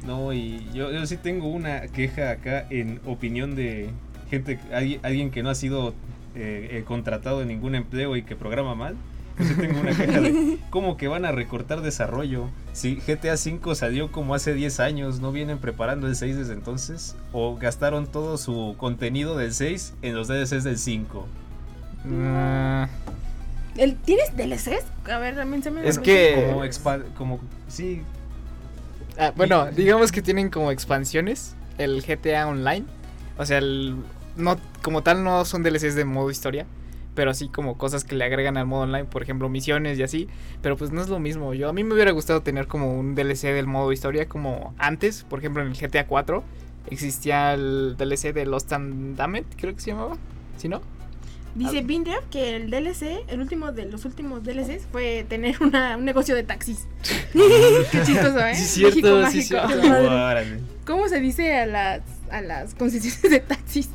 [0.06, 3.90] No, y yo, yo sí tengo una queja acá en opinión de
[4.30, 5.94] gente, alguien, alguien que no ha sido
[6.36, 8.96] eh, eh, contratado en ningún empleo y que programa mal.
[9.40, 12.50] Yo sí tengo una queja de cómo que van a recortar desarrollo.
[12.74, 17.16] Si GTA V salió como hace 10 años, ¿no vienen preparando el 6 desde entonces?
[17.32, 21.28] ¿O gastaron todo su contenido del 6 en los DLCs del 5?
[22.12, 22.88] Ah,
[23.78, 24.86] ¿El, ¿Tienes DLCs?
[25.12, 28.02] A ver, también se me Es que- Como, expa- como, sí,
[29.18, 32.86] ah, bueno, digamos que tienen como expansiones el GTA Online.
[33.38, 33.96] O sea, el-
[34.36, 36.66] no, como tal no son DLCs de modo historia.
[37.16, 40.28] Pero así como cosas que le agregan al modo online, por ejemplo, misiones y así.
[40.64, 41.54] Pero pues no es lo mismo.
[41.54, 45.24] Yo a mí me hubiera gustado tener como un DLC del modo historia como antes.
[45.24, 46.44] Por ejemplo, en el GTA 4
[46.90, 50.18] existía el DLC de Lost and Damned, creo que se llamaba.
[50.58, 50.82] ¿Sí no?
[51.56, 56.06] Dice Bindref que el DLC, el último de los últimos DLCs, fue tener una, un
[56.06, 56.88] negocio de taxis.
[57.34, 58.56] Qué chistoso, ¿eh?
[58.56, 59.82] Sí, cierto, México sí, mágico.
[59.82, 60.64] cierto.
[60.86, 63.90] ¿Cómo se dice a las, a las concesiones de taxis?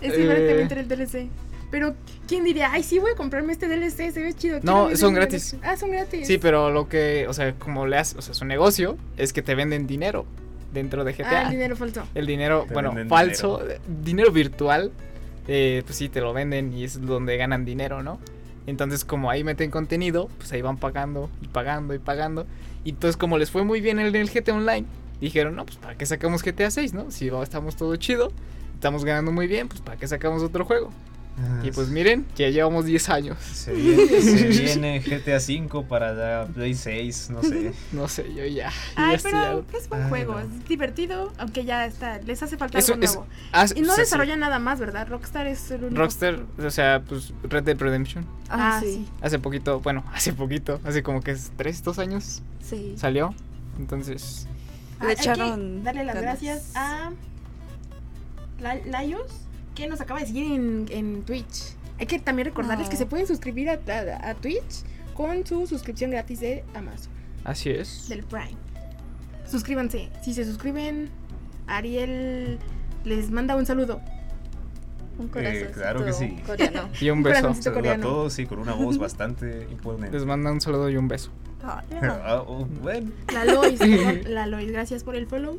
[0.00, 0.16] Es Eh.
[0.18, 1.28] diferentemente el DLC.
[1.70, 1.94] Pero,
[2.28, 2.70] ¿quién diría?
[2.72, 4.60] Ay, sí, voy a comprarme este DLC, se ve chido.
[4.62, 5.52] No, son gratis.
[5.52, 5.64] DLC".
[5.64, 6.26] Ah, son gratis.
[6.26, 9.42] Sí, pero lo que, o sea, como le hace, o sea, su negocio es que
[9.42, 10.24] te venden dinero
[10.72, 11.28] dentro de GTA.
[11.30, 12.06] Ah, el dinero falso.
[12.14, 14.30] El dinero, Te bueno, falso, eh, dinero.
[14.30, 14.92] virtual,
[15.48, 18.18] eh, pues sí, te lo venden y es donde ganan dinero, ¿no?
[18.66, 22.46] Entonces, como ahí meten contenido, pues ahí van pagando y pagando y pagando.
[22.84, 24.86] Y entonces, como les fue muy bien en el GTA Online,
[25.20, 27.10] dijeron, no, pues para qué sacamos GTA 6, ¿no?
[27.10, 28.32] Si estamos todo chido,
[28.74, 30.90] estamos ganando muy bien, pues para qué sacamos otro juego.
[31.64, 33.36] Y pues miren, ya llevamos 10 años.
[33.40, 37.72] Se viene, se viene GTA V para la Play 6, no sé.
[37.92, 38.70] No sé, yo ya.
[38.94, 40.40] Ay, ya pero es buen Ah, juego, no.
[40.40, 43.26] es divertido, aunque ya está, les hace falta Eso algo es- nuevo.
[43.52, 44.00] Ah, Y no sí.
[44.02, 45.08] desarrolla nada más, ¿verdad?
[45.08, 46.00] Rockstar es el único.
[46.00, 48.24] Rockstar, o sea, pues Red Dead Redemption.
[48.48, 48.92] Ah, Ah, sí.
[48.94, 49.08] sí.
[49.20, 52.94] Hace poquito, bueno, hace poquito, hace como que es 3, 2 años Sí.
[52.96, 53.34] salió.
[53.78, 54.46] Entonces,
[55.00, 56.40] Ah, Le que echaron darle las ganas.
[56.40, 57.10] gracias a
[58.60, 59.26] La- Laios,
[59.74, 61.74] que nos acaba de seguir en, en Twitch.
[61.98, 62.90] Hay que también recordarles Ah.
[62.90, 64.82] que se pueden suscribir a, a- a Twitch
[65.14, 67.12] con su suscripción gratis de Amazon,
[67.44, 68.08] así es.
[68.08, 68.56] del Prime.
[69.48, 70.10] Suscríbanse.
[70.22, 71.08] Si se suscriben,
[71.66, 72.58] Ariel
[73.04, 74.00] les manda un saludo.
[75.18, 75.68] Un Eh, corazón.
[75.74, 76.36] claro que sí.
[76.44, 76.88] Coreano.
[77.00, 77.40] Y un beso.
[77.42, 80.16] corazoncito Saluda a todos, sí, con una voz bastante imponente.
[80.16, 81.30] Les manda un saludo y un beso.
[81.66, 83.80] Ah, oh, bueno, La Lois,
[84.28, 85.58] la Lois, gracias por el follow.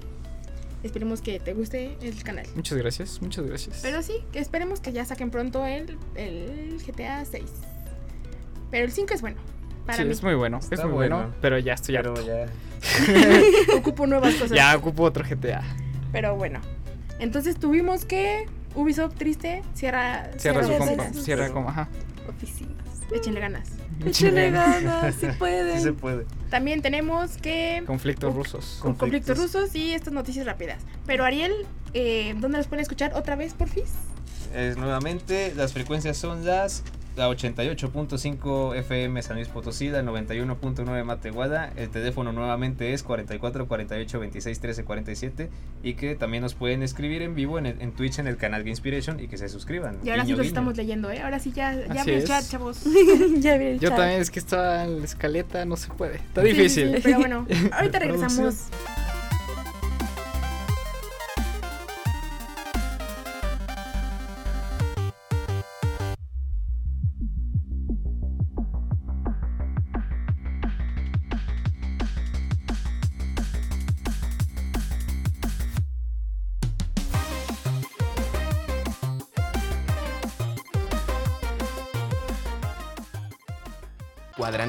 [0.86, 2.46] Esperemos que te guste el canal.
[2.56, 3.80] Muchas gracias, muchas gracias.
[3.82, 7.44] Pero sí, que esperemos que ya saquen pronto el, el GTA 6.
[8.70, 9.38] Pero el 5 es bueno.
[9.88, 10.12] Para sí, mí.
[10.12, 11.34] es muy bueno, es muy bueno, bueno.
[11.42, 12.24] pero ya estoy pero harto.
[12.24, 12.46] ya.
[13.78, 14.52] Ocupo nuevas cosas.
[14.52, 15.64] Ya ocupo otro GTA.
[16.12, 16.62] Pero bueno.
[17.18, 18.46] Entonces tuvimos que
[18.76, 21.90] Ubisoft triste cierra, Cierra su sus compa, cierra como, ajá.
[22.30, 22.95] Oficinas.
[23.14, 23.70] Échenle ganas.
[24.06, 25.96] Échale ganas, si Sí se pueden.
[25.96, 26.26] puede.
[26.50, 28.80] También tenemos que Conflictos rusos.
[28.82, 29.62] con conflictos conflictos.
[29.64, 30.82] rusos y estas noticias rápidas.
[31.06, 31.54] Pero Ariel,
[31.94, 33.86] eh, ¿dónde los pueden escuchar otra vez, porfis?
[34.54, 36.84] Es nuevamente, las frecuencias son las
[37.16, 41.72] la 88.5 FM San Luis Potosí, la 91.9 Matehuala.
[41.76, 45.50] El teléfono nuevamente es 44 48 26 13 47.
[45.84, 48.64] Y que también nos pueden escribir en vivo en, el- en Twitch en el canal
[48.64, 49.98] de Inspiration y que se suscriban.
[50.04, 50.48] Y ahora sí los guiño.
[50.50, 51.22] estamos leyendo, ¿eh?
[51.22, 52.82] Ahora sí ya, ya el chat, chavos.
[53.40, 53.98] ya vi el Yo chat.
[53.98, 56.16] también, es que estaba en la escaleta, no se puede.
[56.16, 56.96] Está Sí, sí, difícil.
[56.96, 58.56] sí, pero bueno, ahorita regresamos.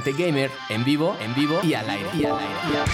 [0.06, 2.08] Cuadrante Gamer, en vivo, en vivo y al aire.
[2.16, 2.54] Y al aire.
[2.70, 2.92] y al aire.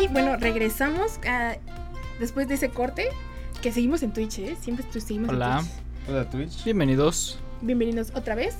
[0.00, 1.56] Y bueno, regresamos a-
[2.20, 3.08] después de ese corte.
[3.62, 4.56] Que seguimos en Twitch, ¿eh?
[4.60, 5.58] Siempre seguimos Hola.
[5.60, 6.08] en Twitch.
[6.08, 6.64] Hola Twitch.
[6.64, 7.38] Bienvenidos.
[7.60, 8.56] Bienvenidos otra vez.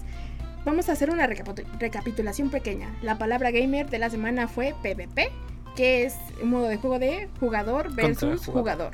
[0.65, 2.89] Vamos a hacer una recapitu- recapitulación pequeña.
[3.03, 5.33] La palabra gamer de la semana fue PvP,
[5.77, 8.93] que es un modo de juego de jugador versus jugador.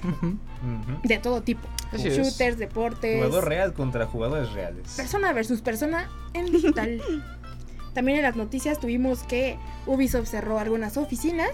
[1.02, 1.66] De todo tipo.
[1.92, 2.16] Así es.
[2.16, 3.16] Shooters, deportes.
[3.16, 4.94] Jugador real contra jugadores reales.
[4.96, 7.00] Persona versus persona en digital.
[7.94, 11.50] También en las noticias tuvimos que Ubisoft cerró algunas oficinas.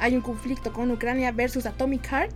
[0.00, 2.34] Hay un conflicto con Ucrania versus Atomic Heart.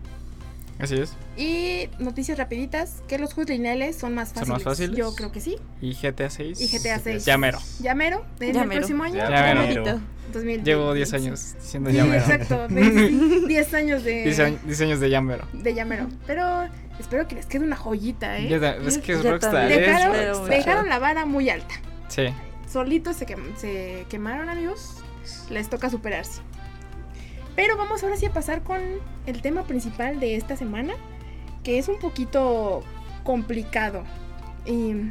[0.78, 1.14] Así es.
[1.36, 4.52] Y noticias rapiditas, que los juegos lineales son más ¿Son fáciles.
[4.54, 4.96] más fáciles?
[4.96, 5.56] Yo creo que sí.
[5.80, 6.60] Y GTA 6.
[6.60, 7.24] Y GTA 6.
[7.24, 7.58] Ya mero.
[7.80, 8.80] Ya mero, en Ya el mero.
[8.80, 9.14] próximo año.
[9.16, 9.82] Ya Ya mero.
[9.84, 10.00] Bonito.
[10.32, 10.70] 2020.
[10.70, 12.66] Llevo 10 años diciendo Sí, exacto.
[12.68, 15.46] 20, 10 años de, 10 años- 10 años de ya mero.
[15.52, 16.08] de ya mero.
[16.26, 18.48] Pero espero que les quede una joyita, ¿eh?
[18.48, 19.70] Ya es que es Rockstar.
[19.70, 20.48] es Dejaron, Rockstar.
[20.50, 21.74] dejaron la vara muy alta.
[22.08, 22.24] Sí.
[22.70, 24.96] Solitos se, quem- se quemaron, amigos.
[25.48, 26.40] Les toca superarse.
[27.56, 28.80] Pero vamos ahora sí a pasar con
[29.26, 30.92] el tema principal de esta semana,
[31.64, 32.82] que es un poquito
[33.24, 34.04] complicado.
[34.66, 35.10] Y-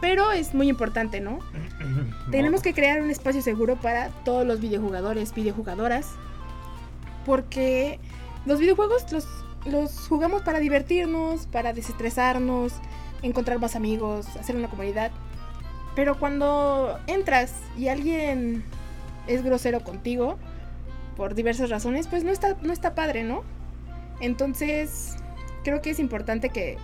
[0.00, 1.38] pero es muy importante, ¿no?
[2.30, 6.08] Tenemos que crear un espacio seguro para todos los videojugadores, videojugadoras.
[7.24, 7.98] Porque
[8.44, 9.26] los videojuegos los,
[9.64, 12.72] los jugamos para divertirnos, para desestresarnos,
[13.22, 15.10] encontrar más amigos, hacer una comunidad.
[15.94, 18.62] Pero cuando entras y alguien
[19.26, 20.36] es grosero contigo,
[21.16, 23.42] por diversas razones, pues no está, no está padre, ¿no?
[24.20, 25.16] Entonces,
[25.64, 26.76] creo que es importante que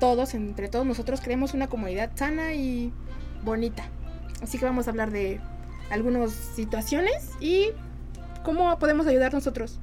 [0.00, 2.92] todos, entre todos nosotros, creemos una comunidad sana y
[3.44, 3.84] bonita.
[4.42, 5.40] Así que vamos a hablar de
[5.90, 7.68] algunas situaciones y
[8.44, 9.78] cómo podemos ayudar nosotros.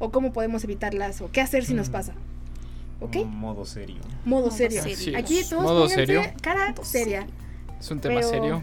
[0.00, 1.20] O cómo podemos evitarlas.
[1.20, 1.92] O qué hacer si nos Mm.
[1.92, 2.12] pasa.
[3.00, 3.16] ¿Ok?
[3.26, 3.96] Modo serio.
[4.24, 4.80] Modo serio.
[4.82, 4.96] serio.
[4.96, 6.22] Así Aquí todos Modo serio.
[6.40, 7.26] cara Modo seria.
[7.80, 8.62] Es un tema Pero- serio.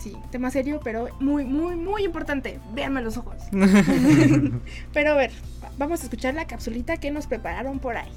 [0.00, 2.58] Sí, tema serio, pero muy, muy, muy importante.
[2.72, 3.36] Véanme los ojos.
[4.94, 5.30] Pero a ver,
[5.76, 8.10] vamos a escuchar la capsulita que nos prepararon por ahí.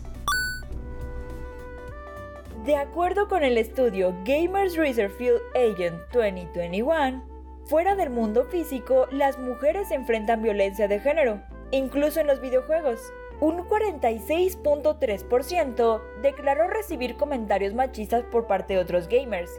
[2.65, 7.22] De acuerdo con el estudio Gamers Research Field Agent 2021,
[7.65, 11.41] fuera del mundo físico, las mujeres enfrentan violencia de género,
[11.72, 13.12] incluso en los videojuegos.
[13.41, 19.52] Un 46.3% declaró recibir comentarios machistas por parte de otros gamers.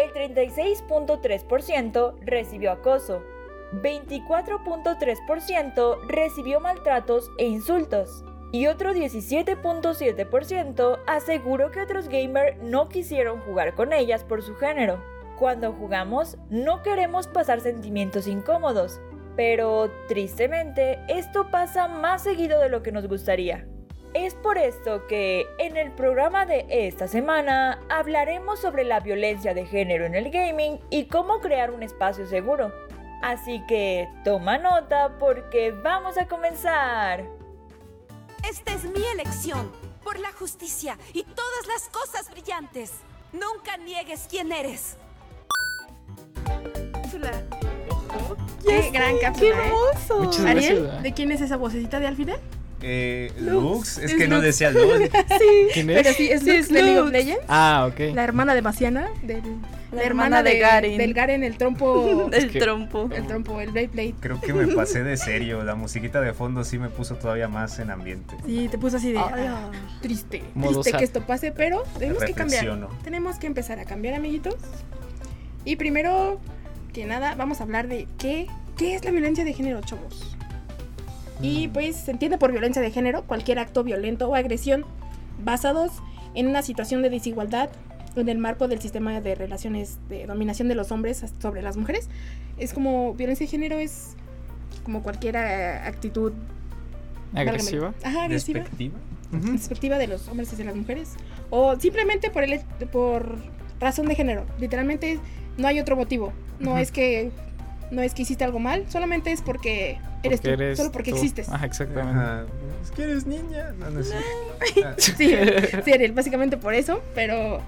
[0.00, 3.22] El 36.3% recibió acoso.
[3.74, 8.24] 24.3% recibió maltratos e insultos.
[8.50, 15.04] Y otro 17.7% aseguró que otros gamers no quisieron jugar con ellas por su género.
[15.38, 19.02] Cuando jugamos, no queremos pasar sentimientos incómodos,
[19.36, 23.66] pero tristemente esto pasa más seguido de lo que nos gustaría.
[24.12, 29.66] Es por esto que en el programa de esta semana hablaremos sobre la violencia de
[29.66, 32.72] género en el gaming y cómo crear un espacio seguro.
[33.22, 37.24] Así que toma nota porque vamos a comenzar.
[38.48, 39.70] Esta es mi elección,
[40.02, 42.92] por la justicia y todas las cosas brillantes.
[43.32, 44.96] Nunca niegues quién eres.
[48.66, 49.72] Qué gran ¡Qué cápsula, ¿eh?
[50.08, 50.46] hermoso!
[50.46, 51.02] Ariel, gracias.
[51.02, 52.40] ¿de quién es esa vocecita de al final?
[52.82, 53.52] Eh, Lux.
[53.62, 55.10] Lux, es Es que no decía Lux.
[55.74, 56.02] ¿Quién es?
[56.02, 57.12] Pero sí, es Sí, Lux es de League of Lux.
[57.12, 57.44] Legends.
[57.48, 58.14] Ah, ok.
[58.14, 59.42] La hermana de Baciana, del,
[59.92, 60.98] la, La hermana, hermana de de, Garen.
[60.98, 62.30] Del Garen, el trompo.
[62.32, 63.08] El que- trompo.
[63.12, 64.14] el trompo, el Blade Blade.
[64.20, 65.62] Creo que me pasé de serio.
[65.64, 68.34] La musiquita de fondo sí me puso todavía más en ambiente.
[68.46, 69.18] Sí, te puso así de.
[69.18, 70.42] Ah, triste.
[70.54, 70.98] Modo triste sad.
[70.98, 72.88] que esto pase, pero tenemos que cambiar.
[73.04, 74.54] Tenemos que empezar a cambiar, amiguitos.
[75.64, 76.40] Y primero
[76.94, 80.36] que nada, vamos a hablar de qué, qué es la violencia de género, chavos.
[81.42, 84.84] Y pues se entiende por violencia de género cualquier acto violento o agresión
[85.42, 85.92] basados
[86.34, 87.70] en una situación de desigualdad
[88.16, 92.08] en el marco del sistema de relaciones de dominación de los hombres sobre las mujeres.
[92.58, 94.16] Es como violencia de género es
[94.84, 96.32] como cualquier eh, actitud
[97.34, 97.94] Agresiva.
[98.02, 98.60] Ajá, agresiva
[99.30, 99.98] Despectiva.
[99.98, 101.14] De los hombres hacia las mujeres
[101.50, 103.38] o simplemente por el por
[103.78, 105.20] razón de género literalmente
[105.56, 107.30] no hay otro motivo no es que
[107.90, 111.10] no es que hiciste algo mal solamente es porque eres Porque tú eres solo porque
[111.10, 111.16] tú.
[111.16, 112.20] existes Ajá, exactamente.
[112.20, 112.44] Ajá.
[112.82, 113.72] Es que eres niña.
[113.78, 114.00] No, no.
[114.84, 117.60] Ah, sí, sí Ariel, básicamente por eso pero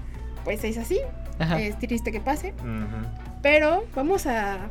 [0.43, 0.99] pues es así
[1.39, 1.59] Ajá.
[1.61, 2.53] es triste que pase
[3.41, 4.69] pero vamos a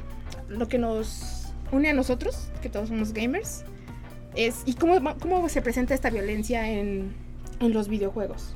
[0.48, 3.64] lo que nos une a nosotros que todos somos gamers
[4.34, 7.14] es y cómo, cómo se presenta esta violencia en,
[7.60, 8.54] en los videojuegos.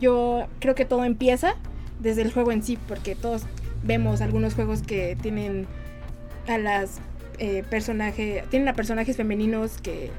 [0.00, 1.54] Yo creo que todo empieza
[2.00, 3.42] desde el juego en sí, porque todos
[3.82, 5.66] vemos algunos juegos que tienen
[6.48, 6.98] a las
[7.38, 10.10] eh, personajes, tienen a personajes femeninos que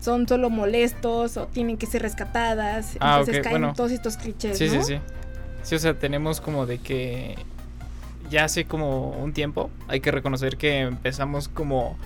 [0.00, 3.74] son solo molestos o tienen que ser rescatadas, Ah, entonces caen bueno.
[3.74, 4.98] todos estos clichés, Sí, sí, sí.
[5.62, 7.34] Sí, o sea, tenemos como de que
[8.30, 11.96] ya hace como un tiempo hay que reconocer que empezamos como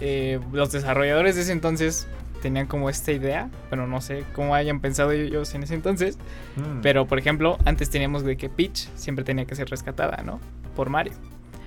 [0.00, 2.06] eh, los desarrolladores de ese entonces
[2.44, 6.18] tenían como esta idea, bueno, no sé cómo hayan pensado ellos en ese entonces,
[6.56, 6.82] Mm.
[6.82, 10.38] pero por ejemplo, antes teníamos de que Peach siempre tenía que ser rescatada, ¿no?
[10.76, 11.14] Por Mario.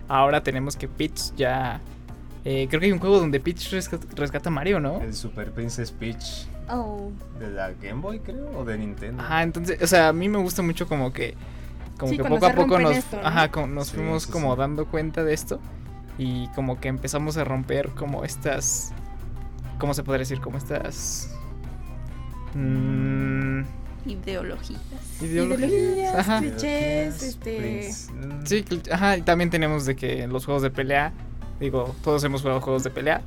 [0.08, 1.82] Ahora tenemos que Peach ya...
[2.46, 5.02] eh, creo que hay un juego donde Peach rescata, rescata a Mario, ¿no?
[5.02, 7.12] El Super Princess Peach Oh.
[7.40, 9.22] de la Game Boy, creo, o de Nintendo.
[9.24, 11.36] Ajá, entonces, o sea, a mí me gusta mucho como que
[11.98, 13.26] como Sí, que poco a poco nos esto, ¿no?
[13.28, 14.60] ajá, como nos Sí, fuimos sí, como sí.
[14.60, 15.60] dando cuenta de esto
[16.20, 18.94] y como que empezamos a romper como estas
[19.80, 20.40] ¿cómo se podría decir?
[20.42, 21.30] Como estas
[22.54, 23.62] mm,
[24.06, 24.82] Ideologías.
[25.22, 25.70] ideologías.
[25.70, 26.40] Ideologías, Ajá.
[26.40, 27.92] clichés, este...
[28.14, 31.12] Mm, Sí, ajá, y también tenemos de que en los juegos de pelea,
[31.60, 33.22] digo, todos hemos jugado juegos de pelea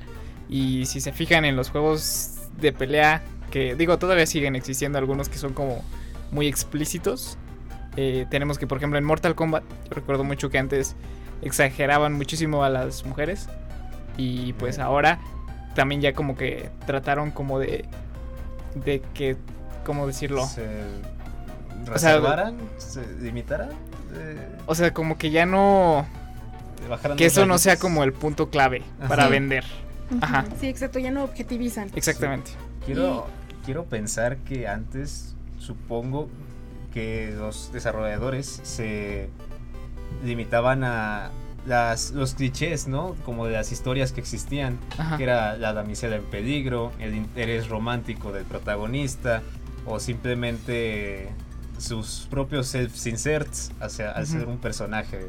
[0.48, 5.28] y si se fijan en los juegos de pelea que digo, todavía siguen existiendo algunos
[5.28, 5.84] que son como
[6.30, 7.36] muy explícitos.
[7.96, 10.94] Eh, tenemos que, por ejemplo, en Mortal Kombat, yo recuerdo mucho que antes
[11.42, 13.48] exageraban muchísimo a las mujeres.
[14.16, 15.18] Y pues ahora
[15.74, 17.84] también ya como que trataron como de.
[18.74, 19.36] de que.
[19.84, 20.46] ¿Cómo decirlo?
[20.46, 20.62] Se
[21.92, 23.70] O sea, reservaran, se limitaran,
[24.14, 26.06] eh, O sea, como que ya no.
[27.16, 29.08] Que eso no sea como el punto clave Ajá.
[29.08, 29.64] para vender.
[30.20, 31.90] Ajá, Sí, exacto, ya no objetivizan.
[31.94, 32.50] exactamente.
[32.84, 33.26] Quiero,
[33.64, 36.28] quiero pensar que antes, supongo
[36.92, 39.30] que los desarrolladores se
[40.24, 41.30] limitaban a
[41.66, 43.14] las, los clichés, ¿no?
[43.24, 45.16] Como de las historias que existían, Ajá.
[45.16, 49.42] que era la damisela en peligro, el interés romántico del protagonista,
[49.86, 51.30] o simplemente
[51.78, 55.28] sus propios self-inserts hacia, al ser un personaje,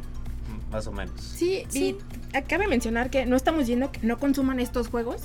[0.71, 1.19] más o menos.
[1.21, 1.97] Sí, Sí.
[2.33, 5.21] y acabe mencionar que no estamos diciendo que no consuman estos juegos.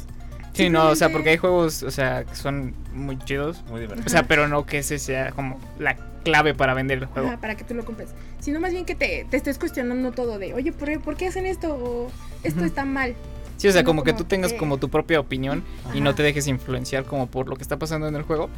[0.57, 3.63] Sí, no, o sea, porque hay juegos, o sea, que son muy chidos.
[3.69, 4.07] Muy divertido.
[4.07, 7.29] O sea, pero no que ese sea como la clave para vender el juego.
[7.29, 8.11] Ajá, para que tú lo compres.
[8.41, 11.47] Sino más bien que te, te estés cuestionando todo de, oye, ¿por, por qué hacen
[11.47, 11.75] esto?
[11.75, 12.11] O
[12.43, 13.15] esto está mal.
[13.59, 15.63] Sí, o sea, como que tú tengas que- como tu propia opinión
[15.95, 18.51] y no te dejes influenciar como por lo que está pasando en el juego.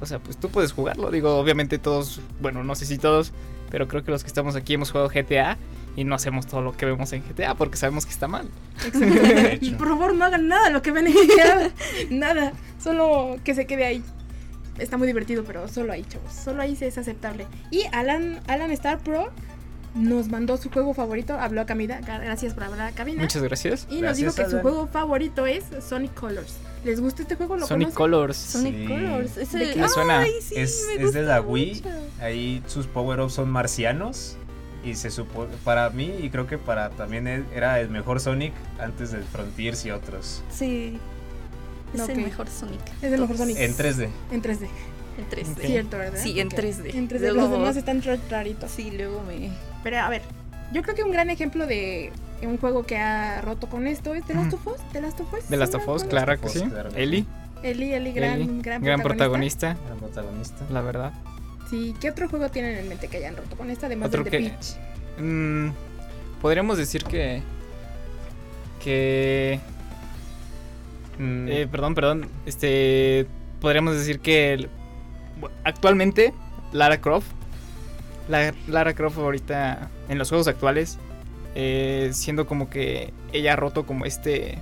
[0.00, 1.10] O sea, pues tú puedes jugarlo.
[1.10, 3.32] Digo, obviamente todos, bueno, no sé si todos,
[3.70, 5.56] pero creo que los que estamos aquí hemos jugado GTA
[5.96, 8.48] y no hacemos todo lo que vemos en GTA porque sabemos que está mal.
[9.78, 11.70] Por favor, no hagan nada lo que ven en GTA.
[12.10, 12.52] nada.
[12.82, 14.02] Solo que se quede ahí.
[14.78, 16.32] Está muy divertido, pero solo ahí, chavos.
[16.32, 17.46] Solo ahí es aceptable.
[17.70, 19.30] Y Alan, Alan Star Pro
[19.94, 21.34] nos mandó su juego favorito.
[21.38, 22.00] Habló a Camila.
[22.00, 23.22] Gracias por hablar a Cabina.
[23.22, 23.86] Muchas gracias.
[23.90, 24.62] Y nos dijo que su Alan.
[24.62, 26.56] juego favorito es Sonic Colors.
[26.84, 27.56] ¿Les gusta este juego?
[27.56, 27.96] ¿Lo Sonic conocen?
[27.96, 28.36] Colors.
[28.36, 28.86] Sonic Sí.
[28.88, 29.36] Colors.
[29.38, 29.80] Ese, ¿De qué?
[29.80, 30.18] Me suena.
[30.20, 31.74] Ay, sí, es, me es de la gusta Wii.
[31.76, 31.88] mucho.
[32.20, 34.36] Ahí sus power-ups son marcianos.
[34.84, 38.52] Y se supone, para mí, y creo que para también él, era el mejor Sonic
[38.78, 40.42] antes del Frontiers y otros.
[40.50, 40.98] Sí.
[41.94, 42.80] Es el mejor Sonic.
[43.00, 43.56] Es el mejor Sonic.
[43.58, 44.08] En 3D.
[44.30, 44.68] En 3D.
[45.16, 45.52] En 3D.
[45.52, 45.60] Ok.
[45.60, 46.18] Cierto, ¿verdad?
[46.20, 46.54] Sí, en Ok.
[46.54, 46.94] 3D.
[46.94, 47.20] En 3D.
[47.32, 48.70] Luego- Los demás están ra- raritos.
[48.70, 49.50] Sí, luego me.
[49.82, 50.22] Pero a ver,
[50.72, 52.12] yo creo que un gran ejemplo de
[52.42, 54.76] un juego que ha roto con esto es The Last of Us.
[54.92, 55.48] The Last of Us.
[55.48, 56.60] De Last ¿sí of Us, claro que sí.
[56.62, 56.90] Claro.
[56.96, 57.26] Eli,
[57.62, 60.66] Eli, Eli, gran, Eli, gran, gran protagonista, Gran protagonista.
[60.70, 61.12] la verdad.
[61.74, 64.30] Sí, ¿qué otro juego tienen en mente que hayan roto con esta además del de
[64.30, 64.76] que- Peach?
[65.18, 65.70] Mm,
[66.40, 67.42] podríamos decir que.
[68.82, 69.58] Que.
[71.18, 72.28] Mm, eh, perdón, perdón.
[72.46, 73.26] Este.
[73.60, 74.52] Podríamos decir que.
[74.52, 74.68] el-
[75.64, 76.32] actualmente,
[76.72, 77.26] Lara Croft.
[78.28, 79.90] La, Lara Croft ahorita.
[80.08, 80.98] En los juegos actuales.
[81.56, 84.58] eh, siendo como que ella ha roto como este.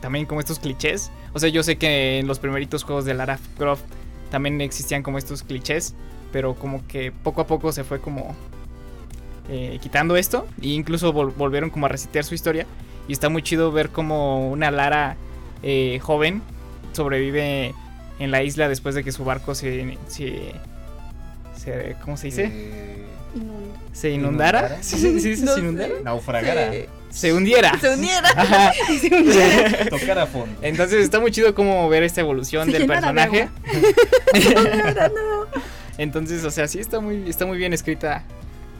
[0.00, 1.10] También como estos clichés.
[1.34, 3.84] O sea, yo sé que en los primeritos juegos de Lara Croft
[4.30, 5.94] también existían como estos clichés.
[6.34, 8.34] Pero como que poco a poco se fue como
[9.48, 10.48] eh, quitando esto.
[10.60, 12.66] E incluso vol- volvieron como a resetear su historia.
[13.06, 15.16] Y está muy chido ver como una Lara
[15.62, 16.42] eh, joven
[16.92, 17.72] sobrevive
[18.18, 19.96] en la isla después de que su barco se...
[20.08, 20.52] se,
[21.56, 22.50] se- ¿Cómo se dice?
[22.52, 23.04] eh,
[23.92, 24.58] ¿Se inundara?
[24.60, 24.82] ¿inundara?
[24.82, 25.94] ¿Sí, sí, sí, sí, No se inundara?
[26.02, 26.72] naufragara.
[27.10, 27.78] Se hundiera.
[27.78, 28.28] Se uniera.
[28.36, 28.72] Ajá.
[29.90, 30.56] Tocar a fondo.
[30.62, 33.48] Entonces está muy chido como ver esta evolución Se del llenara de personaje.
[35.98, 38.24] Entonces, o sea, sí está muy, está muy bien escrita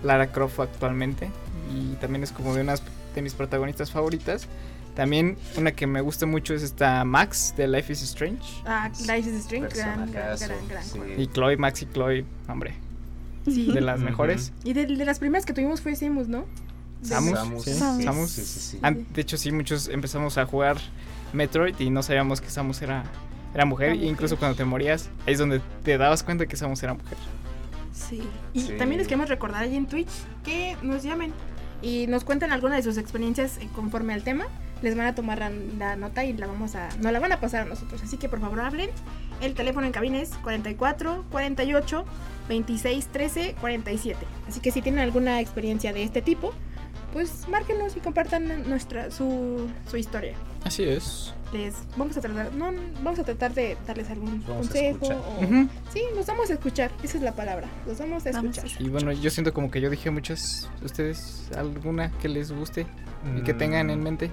[0.02, 1.30] Lara Croft actualmente.
[1.74, 2.82] Y también es como de unas
[3.14, 4.46] de mis protagonistas favoritas.
[4.94, 8.42] También una que me gusta mucho es esta Max de Life is Strange.
[8.64, 10.98] Ah, Life is Strange, gran, gran, gran, gran sí.
[10.98, 11.20] juego.
[11.20, 12.74] Y Chloe, Max y Chloe, hombre,
[13.44, 13.72] Sí.
[13.72, 14.52] de las mejores.
[14.62, 16.44] Y de, de las primeras que tuvimos fue Simus, ¿no?
[17.02, 18.04] Samus, Samus, sí, Samus.
[18.04, 18.30] Samus.
[18.30, 18.78] Sí, sí, sí.
[18.82, 20.78] Ah, de hecho, sí, muchos empezamos a jugar
[21.32, 23.02] Metroid y no sabíamos que Samus era,
[23.54, 23.90] era mujer.
[23.92, 26.94] Era E incluso cuando te morías, ahí es donde te dabas cuenta que Samus era
[26.94, 27.16] mujer.
[27.92, 28.22] Sí.
[28.52, 28.72] Y Sí.
[28.76, 30.08] también les queremos recordar ahí en Twitch
[30.44, 31.32] que nos llamen
[31.82, 34.46] y nos cuenten alguna de sus experiencias eh, conforme al tema.
[34.82, 37.40] Les van a tomar la, la nota y la vamos a, nos la van a
[37.40, 38.02] pasar a nosotros.
[38.02, 38.90] Así que por favor hablen.
[39.40, 42.04] El teléfono en cabina es 44 48
[42.48, 44.26] 26 13 47.
[44.48, 46.52] Así que si tienen alguna experiencia de este tipo,
[47.14, 50.34] pues márquenos y compartan nuestra su, su historia.
[50.64, 51.32] Así es.
[51.52, 55.06] Les vamos a tratar, no, vamos a tratar de darles algún Vamos a consejo.
[55.06, 55.68] o- Ujú.
[55.92, 56.90] Sí, los vamos a escuchar.
[57.04, 57.68] Esa es la palabra.
[57.86, 58.82] Los vamos a Vamos a escuchar.
[58.82, 60.68] Y bueno, yo siento como que yo dije muchas.
[60.84, 62.86] ¿Ustedes alguna que les guste
[63.38, 64.30] y que tengan en Mm, mente?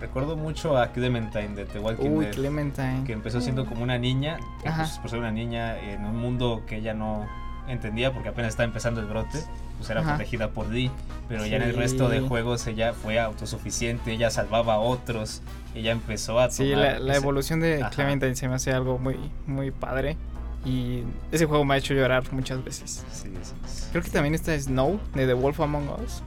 [0.00, 2.34] Recuerdo mucho a Clementine de The Walking Uy, Dead.
[2.34, 3.04] Clementine.
[3.06, 6.76] que empezó siendo como una niña, pues, por ser una niña en un mundo que
[6.78, 7.28] ella no
[7.68, 9.38] entendía porque apenas estaba empezando el brote,
[9.78, 10.16] pues era Ajá.
[10.16, 10.90] protegida por Dee,
[11.28, 11.78] pero ya en el Sí.
[11.78, 15.42] resto de juegos ella fue autosuficiente, ella salvaba a otros,
[15.74, 17.90] ella empezó a Sí, tomar la, la ese- evolución de Ajá.
[17.90, 20.16] Clementine se me hace algo muy, muy padre.
[20.64, 21.02] Y
[21.32, 23.04] ese juego me ha hecho llorar muchas veces.
[23.10, 23.84] Sí, sí, sí.
[23.90, 26.22] Creo que también está Snow de The Wolf Among Us.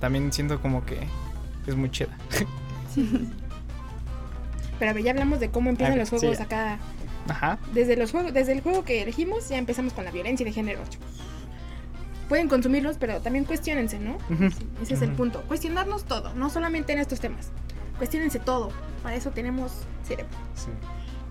[0.00, 1.00] También siento como que
[1.66, 2.16] es muy chida.
[4.78, 6.78] Pero a ver, ya hablamos de cómo empiezan Ah, los sí, juegos acá.
[7.28, 7.58] Ajá.
[7.72, 10.80] Desde los juegos, desde el juego que elegimos ya empezamos con la violencia de género.
[10.88, 11.06] chicos.
[12.28, 14.16] Pueden consumirlos, pero también cuestionense, ¿no?
[14.28, 15.42] Sí, ese es el punto.
[15.42, 17.50] Cuestionarnos todo, no solamente en estos temas.
[17.98, 18.70] Cuestionense todo.
[19.02, 19.72] Para eso tenemos
[20.06, 20.32] cerebro.
[20.54, 20.70] Sí.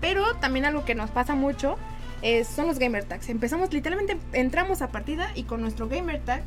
[0.00, 1.76] Pero también algo que nos pasa mucho
[2.22, 3.28] es, son los gamer tags.
[3.28, 6.42] Empezamos literalmente, entramos a partida y con nuestro gamer tag,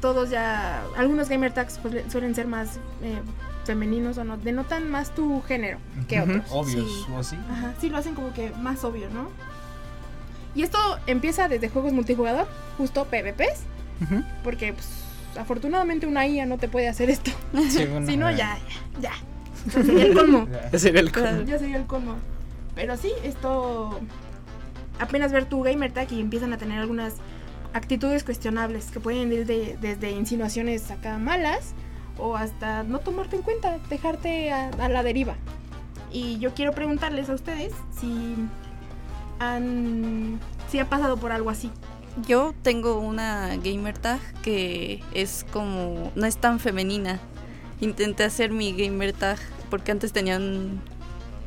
[0.00, 3.20] todos ya, algunos gamer tags pues, le- suelen ser más eh,
[3.66, 6.44] femeninos o no, denotan más tu género que otros.
[6.50, 7.12] Obvios, Sí.
[7.16, 7.36] ¿o sí?
[7.50, 9.28] Ajá, sí lo hacen como que más obvio, ¿no?
[10.54, 12.46] Y esto empieza desde juegos multijugador,
[12.78, 13.60] justo PvPs,
[14.02, 14.22] Ujú.
[14.44, 14.88] porque pues,
[15.38, 17.30] afortunadamente una IA no te puede hacer esto.
[17.70, 18.06] Sí, bueno.
[18.10, 18.58] Si no, ya,
[19.00, 19.12] ya, ya.
[19.66, 20.46] Ya sería el colmo.
[20.68, 21.42] Ese sería el colmo.
[21.44, 22.16] Ya sería el colmo.
[22.74, 23.98] Pero sí, esto.
[25.00, 27.14] Apenas ver tu gamer tag y empiezan a tener algunas
[27.72, 31.72] actitudes cuestionables que pueden ir de- desde insinuaciones acá malas
[32.18, 35.36] o hasta no tomarte en cuenta, dejarte a, a la deriva.
[36.12, 38.36] Y yo quiero preguntarles a ustedes si
[39.40, 40.38] han.
[40.70, 41.70] si ha pasado por algo así.
[42.28, 46.12] Yo tengo una gamer tag que es como.
[46.14, 47.18] no es tan femenina.
[47.80, 49.38] Intenté hacer mi gamer tag
[49.70, 50.80] porque antes tenía un,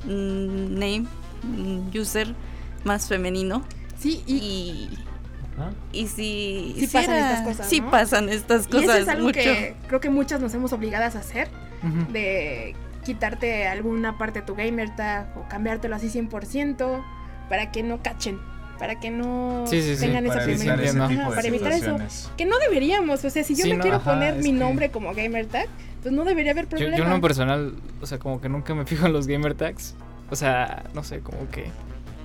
[0.06, 1.06] un name,
[1.44, 2.36] un user
[2.84, 3.64] más femenino.
[3.98, 5.07] Sí, y, Y.
[5.92, 6.74] Y si.
[6.76, 7.92] Sí si pasan era- estas cosas, Sí ¿no?
[7.92, 8.84] pasan estas y cosas.
[8.90, 9.40] eso es algo mucho.
[9.40, 11.48] que creo que muchas nos hemos obligadas a hacer.
[12.12, 17.02] De quitarte alguna parte de tu gamer tag o cambiártelo así 100%
[17.50, 18.40] para que no cachen,
[18.80, 21.08] para que no Sí, sí, sí, tengan esa sí, primera ese entiendo.
[21.08, 21.80] tipo Ajá, de para evitar eso.
[21.80, 22.30] situaciones.
[22.36, 24.52] que no deberíamos, o sea, si yo Sí, me no, quiero ajá, poner mi que-
[24.54, 25.68] nombre como gamer tag,
[26.02, 26.98] pues no debería haber Yo, problema.
[26.98, 29.96] yo en lo personal, o sea, como que nunca me fijo en los gamer tags.
[30.30, 31.68] O sea, no sé, como que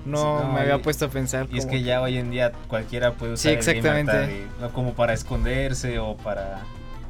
[0.04, 1.46] no, Sí, no, me había puesto a pensar.
[1.52, 4.46] Y es que ya hoy en día cualquiera puede Sí, usar el gamer exactamente.
[4.66, 6.60] y- como para esconderse o para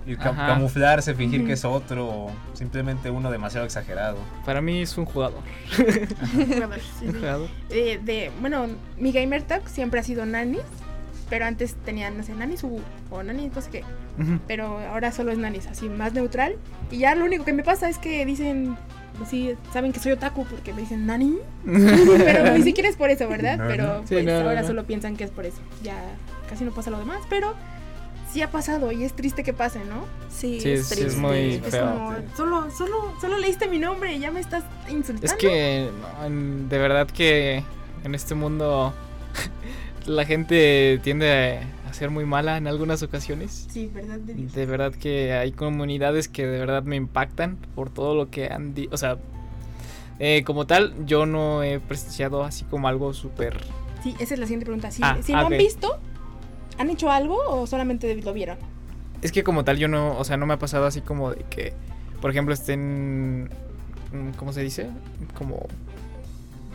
[0.04, 0.46] y ca- Ajá.
[0.48, 4.16] camuflarse, fingir que es otro o simplemente uno demasiado exagerado.
[4.44, 5.40] Para mí es un jugador.
[6.34, 7.18] Bueno, sí, Un sí.
[7.18, 7.48] jugador.
[7.70, 8.66] Eh, de, bueno,
[8.98, 10.62] mi gamer tag siempre ha sido Nanis,
[11.30, 12.80] pero antes tenía, no sé, Nanis o,
[13.10, 13.84] o Nanis, no sé qué.
[14.46, 16.56] Pero ahora solo es nanis, así más neutral.
[16.90, 18.76] Y ya lo único que me pasa es que dicen,
[19.28, 23.28] sí, saben que soy otaku porque me dicen nani, pero ni siquiera es por eso,
[23.28, 23.58] ¿verdad?
[23.58, 23.98] No, pero no.
[24.00, 24.66] Sí, pues no, ahora no.
[24.66, 25.58] solo piensan que es por eso.
[25.82, 25.96] Ya
[26.48, 27.54] casi no pasa lo demás, pero
[28.32, 30.06] sí ha pasado y es triste que pase, ¿no?
[30.30, 31.68] Sí, Sí, es sí, es triste.
[31.68, 35.26] Es como, solo, solo, solo leíste mi nombre y ya me estás insultando.
[35.26, 35.90] Es que
[36.68, 37.62] de verdad que
[38.04, 38.94] en este mundo
[40.06, 43.68] la gente tiende a ser muy mala en algunas ocasiones.
[43.70, 44.52] Sí, verdad de Dios.
[44.54, 48.74] De verdad que hay comunidades que de verdad me impactan por todo lo que han
[48.74, 48.90] dicho.
[48.92, 49.18] O sea,
[50.18, 53.56] eh, como tal, yo no he presenciado así como algo súper...
[54.02, 54.90] Sí, esa es la siguiente pregunta.
[54.90, 55.96] Si, Ah, si ah, lo han visto,
[56.76, 58.58] ¿han hecho algo o solamente lo vieron?
[59.20, 61.44] Es que como tal yo no, o sea, no me ha pasado así como de
[61.50, 61.72] que,
[62.20, 64.88] por ejemplo, estén, mm, ¿cómo se dice?
[65.38, 65.68] Como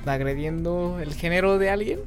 [0.06, 2.00] agrediendo el género de alguien.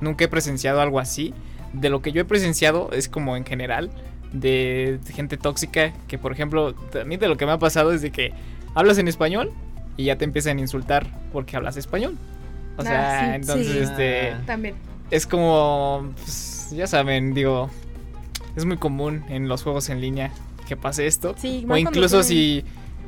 [0.00, 1.34] Nunca he presenciado algo así.
[1.72, 3.90] De lo que yo he presenciado es como en general
[4.32, 8.02] de gente tóxica que, por ejemplo, a mí de lo que me ha pasado es
[8.02, 8.32] de que
[8.74, 9.52] hablas en español
[9.96, 12.16] y ya te empiezan a insultar porque hablas español.
[12.76, 13.78] O Ah, sea, sí, entonces sí.
[13.78, 14.42] este Ah.
[14.46, 14.74] También.
[15.10, 17.70] es como, pues, ya saben, digo,
[18.56, 20.30] es muy común en los juegos en línea
[20.68, 21.34] que pase esto.
[21.38, 22.64] Sí, o incluso tienen- si,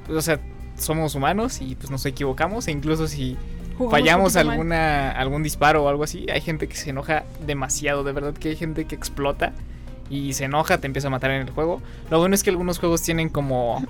[0.06, 0.40] pues, o sea,
[0.76, 3.36] somos humanos y pues nos equivocamos, e incluso si
[3.90, 4.50] fallamos mal.
[4.50, 8.50] alguna, algún disparo o algo así, hay gente que se enoja demasiado, de verdad que
[8.50, 9.52] hay gente que explota
[10.10, 11.82] y se enoja, te empieza a matar en el juego.
[12.10, 13.84] Lo bueno es que algunos juegos tienen como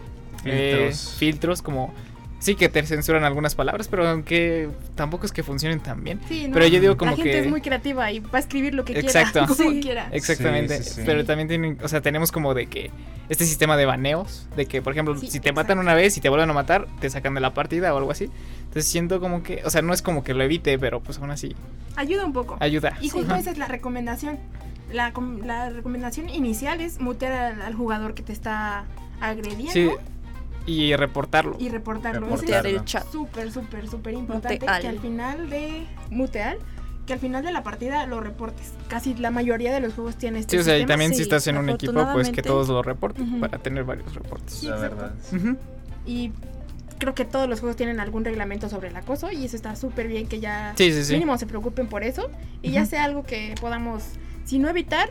[0.44, 1.14] eh, Filtros.
[1.18, 1.94] filtros como...
[2.40, 6.20] Sí que te censuran algunas palabras, pero aunque tampoco es que funcionen tan bien.
[6.28, 7.38] Sí, no, Pero yo digo como la gente que...
[7.40, 9.44] es muy creativa y va a escribir lo que Exacto.
[9.44, 9.80] quiera, como Sí.
[9.80, 10.08] quiera.
[10.12, 10.78] Exactamente.
[10.78, 11.02] Sí, sí, sí.
[11.04, 12.92] Pero también tienen, o sea, tenemos como de que
[13.28, 16.20] este sistema de baneos, de que, por ejemplo, Sí, si te matan una vez y
[16.20, 18.30] te vuelven a matar, te sacan de la partida o algo así.
[18.60, 21.30] Entonces siento como que, o sea, no es como que lo evite, pero pues aún
[21.32, 21.56] así
[21.96, 22.56] Ayuda un poco.
[22.60, 22.96] ayuda.
[23.00, 24.38] Y justo esa es la recomendación.
[24.92, 28.84] La, com- la recomendación inicial es mutear al, al jugador que te está
[29.20, 29.90] agrediendo Sí,
[30.68, 31.56] y reportarlo.
[31.58, 32.26] y reportarlo.
[32.26, 33.10] Ese Mutear es el chat.
[33.10, 34.80] súper, súper, súper importante Muteal.
[34.82, 36.58] que al final de mutear,
[37.06, 38.72] que al final de la partida lo reportes.
[38.88, 41.22] Casi la mayoría de los juegos tienen este Sí, o sea, y también si sí,
[41.22, 43.40] estás en un equipo, pues que todos lo reporten Ujú.
[43.40, 44.54] para tener varios reportes.
[44.54, 45.12] Sí, la verdad.
[45.34, 45.56] Ujú.
[46.04, 46.32] Y
[46.98, 50.08] creo que todos los juegos tienen algún reglamento sobre el acoso y eso está súper
[50.08, 51.12] bien que ya Sí, sí, sí.
[51.14, 52.28] mínimo se preocupen por eso
[52.60, 52.90] y ya Ujú.
[52.90, 54.02] sea algo que podamos,
[54.44, 55.08] si no evitar,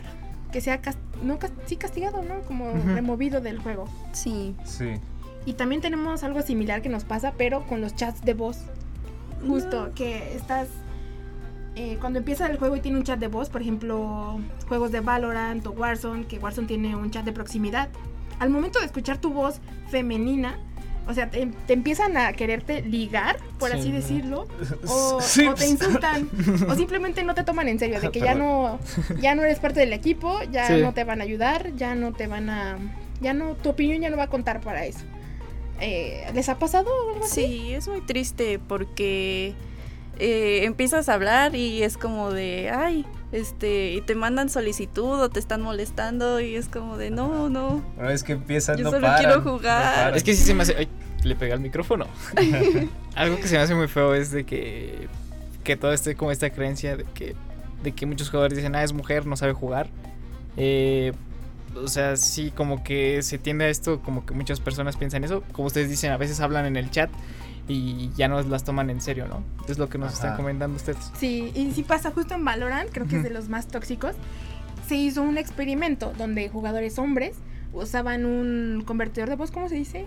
[0.51, 2.41] que sea cas- no cas- sí castigado, ¿no?
[2.41, 3.89] Como removido del juego.
[4.13, 4.55] Sí.
[4.65, 4.91] Sí.
[5.47, 8.59] Y también tenemos algo similar que nos pasa, pero con los chats de voz.
[9.47, 10.67] Justo, que estás...
[11.75, 14.99] eh, cuando empieza el juego y tiene un chat de voz, por ejemplo, juegos de
[14.99, 17.87] Valorant o Warzone, que Warzone tiene un chat de proximidad.
[18.39, 20.59] Al momento de escuchar tu voz femenina,
[21.07, 23.95] o sea, te, te empiezan a quererte ligar, por Sí, así no.
[23.95, 24.47] decirlo,
[24.87, 26.29] o, Sí, o te insultan,
[26.67, 28.79] o simplemente no te toman en serio, de que ya no,
[29.21, 30.81] ya no eres parte del equipo, ya Sí.
[30.81, 32.77] no te van a ayudar, ya no te van a,
[33.21, 34.99] ya no, tu opinión ya no va a contar para eso.
[35.79, 37.45] Eh, ¿Les ha pasado algo así?
[37.45, 39.53] Sí, es muy triste porque
[40.19, 45.29] eh, empiezas a hablar y es como de, ay, este, y te mandan solicitud o
[45.29, 47.83] te están molestando y es como de, no, no.
[47.97, 50.15] Una vez que empiezan, Yo no solo paran, quiero jugar.
[50.15, 50.75] Es que sí se me hace.
[50.75, 50.87] Ay,
[51.23, 52.07] le pegué al micrófono.
[53.15, 55.07] Algo que se me hace muy feo es de que.
[55.63, 57.35] Que todo esté como esta creencia de que.
[57.83, 59.89] De que muchos jugadores dicen, ah, es mujer, no sabe jugar.
[60.55, 61.13] Eh,
[61.75, 65.43] o sea, sí, como que se tiende a esto, como que muchas personas piensan eso.
[65.51, 67.09] Como ustedes dicen, a veces hablan en el chat
[67.67, 69.43] y ya no las toman en serio, ¿no?
[69.67, 71.11] Es lo que nos están comentando ustedes.
[71.17, 74.15] Sí, y sí pasa justo en Valorant, creo que es de los más tóxicos.
[74.87, 77.35] Se hizo un experimento donde jugadores hombres
[77.73, 80.05] usaban un convertidor de voz, ¿cómo se dice?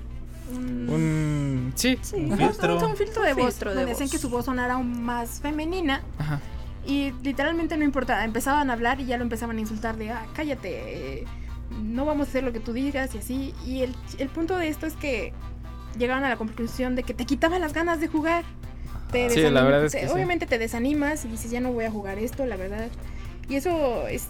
[0.53, 1.73] Un, Un.
[1.77, 1.99] Sí.
[2.01, 2.17] Sí.
[2.17, 2.89] Un filtro.
[2.89, 4.13] un filtro de voz, filtro de donde hacían voz.
[4.13, 6.41] que su voz sonara aún más femenina Ajá.
[6.87, 10.27] y literalmente no importaba, empezaban a hablar y ya lo empezaban a insultar de, ah,
[10.35, 11.25] cállate, eh,
[11.83, 13.55] no vamos a hacer lo que tú digas y así.
[13.67, 15.33] Y el, el punto de esto es que
[15.99, 18.45] llegaron a la conclusión de que te quitaba las ganas de jugar.
[19.13, 20.13] Te Sí, la verdad es te- que sí.
[20.13, 22.89] Obviamente te desanimas y dices, ya no voy a jugar esto, la verdad.
[23.49, 24.29] Y eso es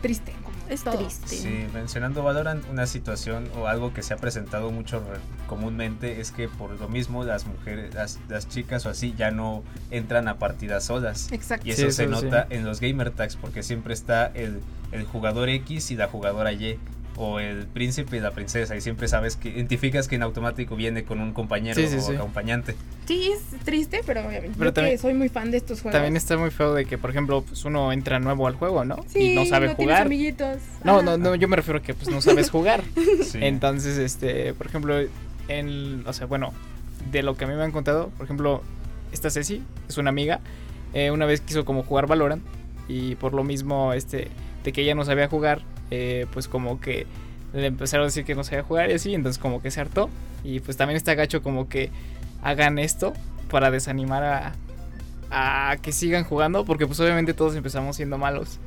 [0.00, 0.32] triste.
[0.68, 0.96] Es todo.
[0.98, 1.28] triste.
[1.28, 6.30] Sí, mencionando Valorant, una situación o algo que se ha presentado mucho re- comúnmente es
[6.30, 10.38] que por lo mismo las mujeres, las, las chicas o así ya no entran a
[10.38, 11.32] partidas solas.
[11.32, 11.66] Exacto.
[11.66, 12.24] Y Sí, eso se eso sí.
[12.26, 14.60] nota en los gamer tags porque siempre está el,
[14.92, 16.78] el jugador X y la jugadora Y.
[17.20, 18.76] O el príncipe y la princesa.
[18.76, 22.00] Y siempre sabes que identificas que en automático viene con un compañero Sí, sí, o
[22.00, 22.14] sí.
[22.14, 22.76] acompañante.
[23.06, 25.94] Sí, es triste, pero obviamente Pero yo también- que soy muy fan de estos juegos.
[25.94, 29.04] También está muy feo de que, por ejemplo, pues uno entra nuevo al juego, ¿no?
[29.08, 30.02] sí, y no sabe tienes jugar.
[30.06, 30.58] amiguitos.
[30.84, 32.84] No, no, no, yo me refiero a que pues no sabes jugar.
[33.24, 33.38] Sí.
[33.42, 34.94] Entonces, este, por ejemplo,
[35.48, 36.52] en, o sea, bueno,
[37.10, 38.62] de lo que a mí me han contado, por ejemplo,
[39.12, 40.40] esta Ceci es una amiga,
[40.94, 42.42] eh, una vez quiso como jugar Valorant
[42.86, 44.28] y por lo mismo, este,
[44.64, 47.06] de que ella no sabía jugar, eh, pues como que
[47.52, 50.10] le empezaron a decir que no sabía jugar y así, entonces como que se hartó
[50.44, 51.90] y pues también está gacho como que
[52.42, 53.14] hagan esto
[53.50, 54.52] para desanimar a,
[55.30, 58.58] a que sigan jugando, porque pues obviamente todos empezamos siendo malos.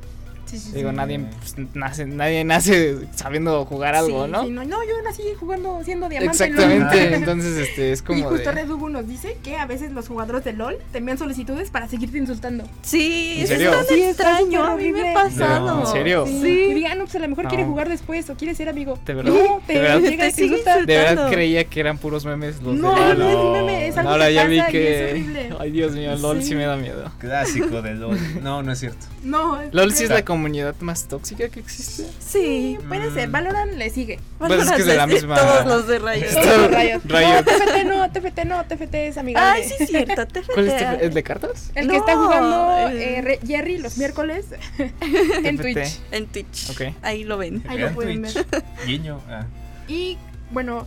[0.44, 0.96] Sí, sí, Digo, sí.
[0.96, 4.44] nadie pues, nace, nadie nace sabiendo jugar algo, Sí, ¿no?
[4.44, 6.44] sí, no, no, yo nací jugando siendo diamante.
[6.44, 6.62] en LOL.
[6.64, 8.52] Exactamente, entonces este es como y justo de...
[8.52, 11.88] Red Hugo nos dice que a veces los jugadores de LOL te envían solicitudes para
[11.88, 12.64] seguirte insultando.
[12.82, 13.70] Sí, ¿En es serio?
[13.70, 14.64] tan Sí, está extraño.
[14.64, 15.80] A mí me ha pasado.
[15.80, 16.26] ¿En serio?
[16.26, 16.40] Sí.
[16.42, 16.48] Sí.
[16.70, 17.70] Y digan, no, pues a lo mejor quiere No.
[17.70, 18.98] jugar después o quiere ser amigo.
[19.06, 19.32] ¿De verdad?
[19.32, 20.00] No, te, ¿De verdad?
[20.00, 20.76] llega Te te sigue insulta.
[20.80, 21.32] De verdad insultando.
[21.34, 23.18] creía que eran puros memes los No, de no, LOL.
[23.18, 25.10] no es un meme, es algo Ahora que ya vi que...
[25.48, 25.54] es.
[25.58, 26.42] Ay, Dios mío, LOL.
[26.42, 26.54] Sí.
[26.54, 27.10] me da miedo.
[27.18, 28.18] Clásico de LOL.
[28.42, 29.06] No, no es cierto.
[29.22, 32.04] No, es LOL sí es la comunidad más tóxica que existe.
[32.18, 32.76] Sí.
[32.88, 33.32] Puede ser, Mm.
[33.32, 34.18] Valorant le sigue.
[34.38, 36.26] Pues es que es de la misma- Todos los de Riot.
[36.42, 37.00] Todos Riot.
[37.04, 37.34] Riot.
[37.36, 39.50] No, TFT no, TFT no, TFT es amigable.
[39.50, 40.26] Ay, sí es cierto.
[40.26, 40.52] TFT.
[40.52, 41.06] ¿Cuál es este?
[41.06, 41.70] ¿El de cartas?
[41.74, 44.46] El que está jugando eh, Jerry los miércoles
[44.78, 45.62] en TFT.
[45.62, 46.00] Twitch.
[46.10, 46.70] En Twitch.
[46.70, 46.94] Ok.
[47.02, 47.62] Ahí lo ven.
[47.68, 48.34] Ahí lo pueden Twitch.
[48.50, 48.64] ver.
[48.86, 49.20] Guiño.
[49.28, 49.46] Ah.
[49.86, 50.18] Y
[50.50, 50.86] bueno,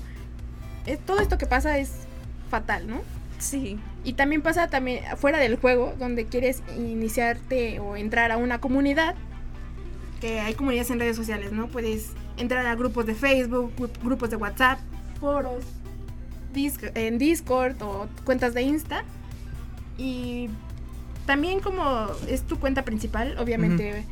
[0.86, 1.92] eh, todo esto que pasa es
[2.52, 3.02] fatal, ¿no?
[3.40, 3.80] Sí.
[4.06, 9.16] Y también pasa también fuera del juego, donde quieres iniciarte o entrar a una comunidad,
[10.22, 11.68] que hay comunidades en redes sociales, ¿no?
[11.68, 14.80] Puedes entrar a grupos de Facebook, gru- grupos de WhatsApp,
[15.20, 15.64] foros,
[16.94, 19.04] en Discord o cuentas de Insta.
[19.98, 20.50] Y
[21.26, 24.06] también como es tu cuenta principal, obviamente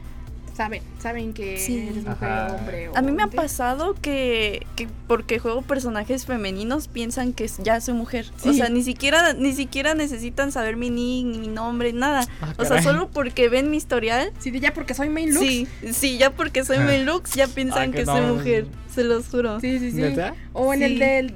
[0.56, 1.80] saben, saben que Sí.
[1.90, 2.48] eres mujer Ajá.
[2.52, 2.90] o hombre.
[2.90, 7.82] o A mí me ha pasado que, que porque juego personajes femeninos piensan que ya
[7.82, 8.26] soy mujer.
[8.46, 12.26] O sea, ni siquiera ni siquiera necesitan saber mi nick, ni mi nombre, nada.
[12.42, 14.32] Ah, O sea, solo porque ven mi historial.
[14.40, 15.46] Sí, de ya porque soy main looks.
[15.48, 16.86] Sí, sí, ya porque soy Ah.
[16.86, 18.36] main looks ya piensan Ah, que que soy no.
[18.36, 18.68] mujer.
[18.94, 19.60] Se los juro.
[19.60, 19.98] Sí, sí, sí.
[19.98, 20.36] ¿Neta?
[20.54, 20.86] O en Sí.
[20.86, 21.34] el del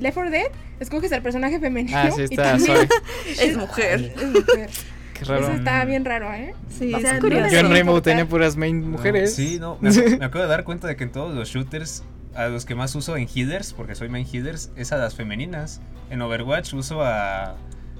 [0.00, 0.46] Left 4 Dead,
[0.80, 1.96] escoges al personaje femenino.
[1.98, 2.88] Ah, sí, y también.
[3.38, 4.12] Es mujer.
[4.16, 4.70] es mujer.
[5.14, 5.44] Qué raro.
[5.44, 6.54] Eso está bien raro, ¿eh?
[6.68, 7.48] Sí, O sea, es curioso.
[7.50, 9.34] Yo en Rainbow tenía puras main mujeres.
[9.34, 9.78] Sí, no.
[9.80, 12.02] Me, ac- me acabo de dar cuenta de que en todos los shooters,
[12.34, 15.80] a los que más uso en healers, porque soy main healers, es a las femeninas.
[16.10, 17.54] En Overwatch uso a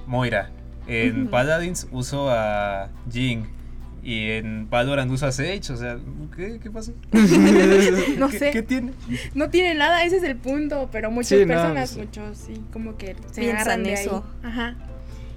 [0.06, 0.50] Moira.
[0.86, 1.28] En.
[1.28, 3.44] Paladins uso a Jing.
[4.02, 5.62] Y en Valorant uso a Sage.
[5.72, 5.96] O sea,
[6.36, 6.92] ¿qué, qué pasó?
[8.18, 8.50] No ¿Qué, sé.
[8.50, 8.92] ¿Qué tiene?
[9.34, 12.60] No tiene nada, ese es el punto, pero muchas Sí, no, personas, pues- muchos, sí,
[12.72, 14.24] como que se Piensan agarran de eso.
[14.42, 14.50] ahí.
[14.50, 14.76] Ajá.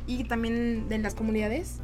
[0.08, 1.76] Y también en las comunidades,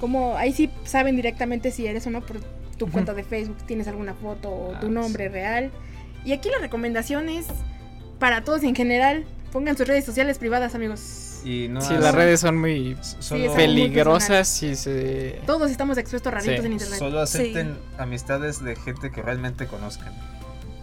[0.00, 2.36] como ahí sí saben directamente si eres o no por
[2.78, 5.70] tu cuenta de Facebook, tienes alguna foto o tu Ah, nombre real.
[6.24, 7.46] Y aquí la recomendación es
[8.18, 11.40] para todos en general, pongan sus redes sociales privadas, amigos.
[11.44, 12.96] Y no Sí, las redes son muy
[13.30, 15.40] muy peligrosas y se...
[15.46, 16.66] Todos estamos expuestos a raritos Sí.
[16.66, 16.98] en internet.
[16.98, 20.12] solo acepten amistades de gente que realmente conozcan.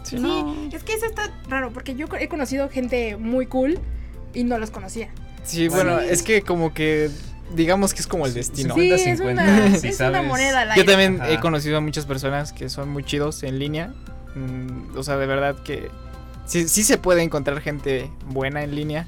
[0.04, 0.16] Sí.
[0.20, 0.56] No.
[0.72, 3.80] Es que eso está raro, porque yo he conocido gente muy cool
[4.34, 5.10] y no los conocía.
[5.48, 6.06] Sí, bueno, Sí.
[6.10, 7.10] es que como que
[7.56, 8.76] digamos que es como el destino.
[8.76, 10.28] Sí, es 50-50, una, si es una sabes.
[10.28, 11.32] moneda al Yo también Ajá.
[11.32, 13.94] he conocido a muchas personas que son muy chidos en línea.
[14.36, 15.90] Mm, o sea, de verdad que
[16.46, 19.08] sí, sí se puede encontrar gente buena en línea,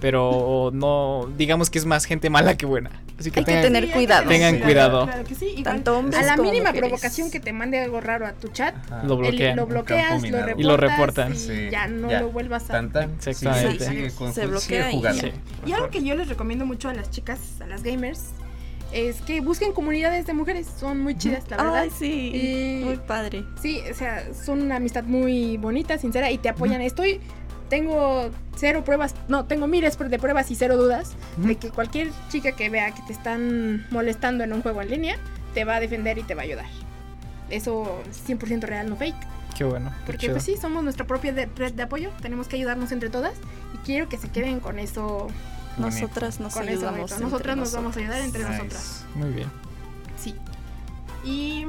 [0.00, 2.90] pero no, digamos que es más gente mala que buena.
[3.20, 4.28] Así que Hay que tener cuidado.
[4.28, 5.04] Tengan cuidado.
[5.06, 5.46] Claro que sí.
[5.48, 6.88] igual, Tanto hombres a la como mínima mujeres.
[6.88, 9.02] provocación que te mande algo raro a tu chat, Ajá.
[9.04, 9.56] Lo el- bloquean.
[9.56, 11.32] lo bloqueas, lo reportas Y lo reportan.
[11.32, 12.20] y Sí, ya no ya.
[12.22, 12.72] lo vuelvas a...
[12.72, 13.10] Tan tan.
[13.12, 13.84] Exactamente.
[13.84, 15.20] Sigue, sigue con- Se sigue bloquea y jugando.
[15.22, 15.32] Sí.
[15.66, 18.30] Y algo que yo les recomiendo mucho a las chicas, a las gamers,
[18.92, 20.66] es que busquen comunidades de mujeres.
[20.78, 21.74] Son muy chidas, la verdad.
[21.82, 22.30] Ay, sí.
[22.34, 23.44] Y- Muy padre.
[23.60, 26.80] Sí, o sea, son una amistad muy bonita, sincera y te apoyan.
[26.80, 27.20] Estoy,
[27.70, 32.52] tengo cero pruebas, no, tengo miles de pruebas y cero dudas de que cualquier chica
[32.52, 35.16] que vea que te están molestando en un juego en línea
[35.54, 36.66] te va a defender y te va a ayudar.
[37.48, 39.16] Eso es 100% real, no fake.
[39.56, 39.90] Qué bueno.
[39.90, 40.34] qué Porque chido.
[40.34, 43.34] pues sí, somos nuestra propia de- red de apoyo, tenemos que ayudarnos entre todas
[43.74, 45.28] y quiero que se queden con eso.
[45.78, 47.18] Nosotras nos con ayudamos.
[47.20, 48.52] Nosotras nos vamos a ayudar entre Nice.
[48.56, 49.04] nosotras.
[49.14, 49.48] Muy bien.
[50.22, 50.34] Sí.
[51.24, 51.66] Y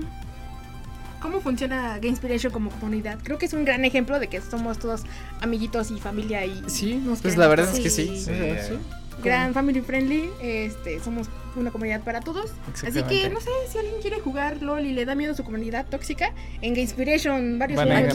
[1.22, 3.19] cómo funciona Game Inspiration como comunidad.
[3.24, 5.03] Creo que es un gran ejemplo de que somos todos
[5.41, 7.78] amiguitos y familia y Sí, nos pues la verdad todos.
[7.78, 8.07] es que sí.
[8.07, 8.32] Sí.
[8.32, 8.74] o sea, Sí.
[8.74, 8.80] sí.
[9.24, 12.51] gran family friendly, este, somos una comunidad para todos.
[12.74, 15.86] Así que no sé si alguien quiere jugar LOL y le da miedo su comunidad
[15.88, 18.13] tóxica, en Game Inspiration varios a juegos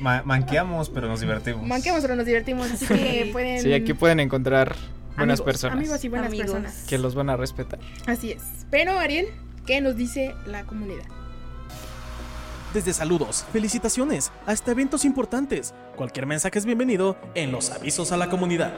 [0.00, 1.64] Ma- manqueamos, pero nos divertimos.
[1.68, 4.74] manquemos pero nos divertimos, así que pueden Sí, aquí pueden encontrar
[5.16, 6.46] buenas amigos, personas amigos y buenas Amigos.
[6.50, 6.84] personas.
[6.88, 7.78] que los van a respetar.
[8.06, 8.42] Así es.
[8.70, 9.26] Pero Ariel,
[9.66, 11.04] ¿qué nos dice la comunidad?
[12.74, 15.74] Desde saludos, felicitaciones, hasta eventos importantes.
[15.96, 18.72] Cualquier mensaje es bienvenido en los avisos a la comunidad.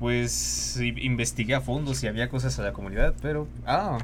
[0.00, 3.46] Pues investigué a fondo si había cosas a la comunidad, pero.
[3.66, 3.98] Ah.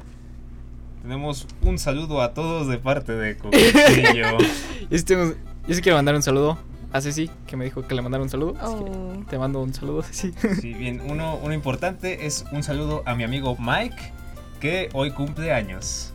[1.01, 4.37] Tenemos un saludo a todos de parte de Coquetillo.
[4.89, 5.33] Yo sí, tengo-
[5.67, 6.57] yo sí quiero mandar un saludo
[6.93, 8.53] a Ceci, que me dijo que le mandara un saludo.
[8.61, 9.23] Oh.
[9.29, 10.31] te mando un saludo, Ceci.
[10.61, 14.13] Sí, bien, uno, uno importante es un saludo a mi amigo Mike,
[14.59, 16.13] que hoy cumple años.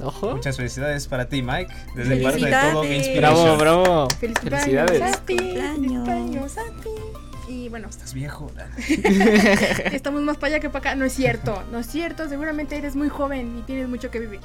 [0.00, 0.32] Ojo.
[0.36, 3.16] Muchas felicidades para ti, Mike, desde parte de todo Felicidades.
[3.16, 4.08] Bravo, bravo.
[4.20, 5.02] Felicidades.
[5.02, 6.90] a ti, a ti.
[7.48, 8.50] Y bueno, Estás viejo.
[9.92, 10.94] estamos más para allá que para acá.
[10.94, 12.28] No es cierto, no es cierto.
[12.28, 14.40] Seguramente eres muy joven y tienes mucho que vivir.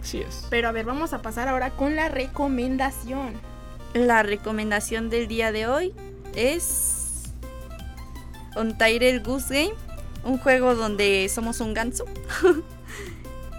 [0.00, 0.46] Así es.
[0.50, 3.34] Pero a ver, vamos a pasar ahora con la recomendación.
[3.92, 5.94] La recomendación del día de hoy
[6.34, 7.24] es
[8.56, 9.74] Untitled Goose Game,
[10.24, 12.04] un juego donde somos un ganso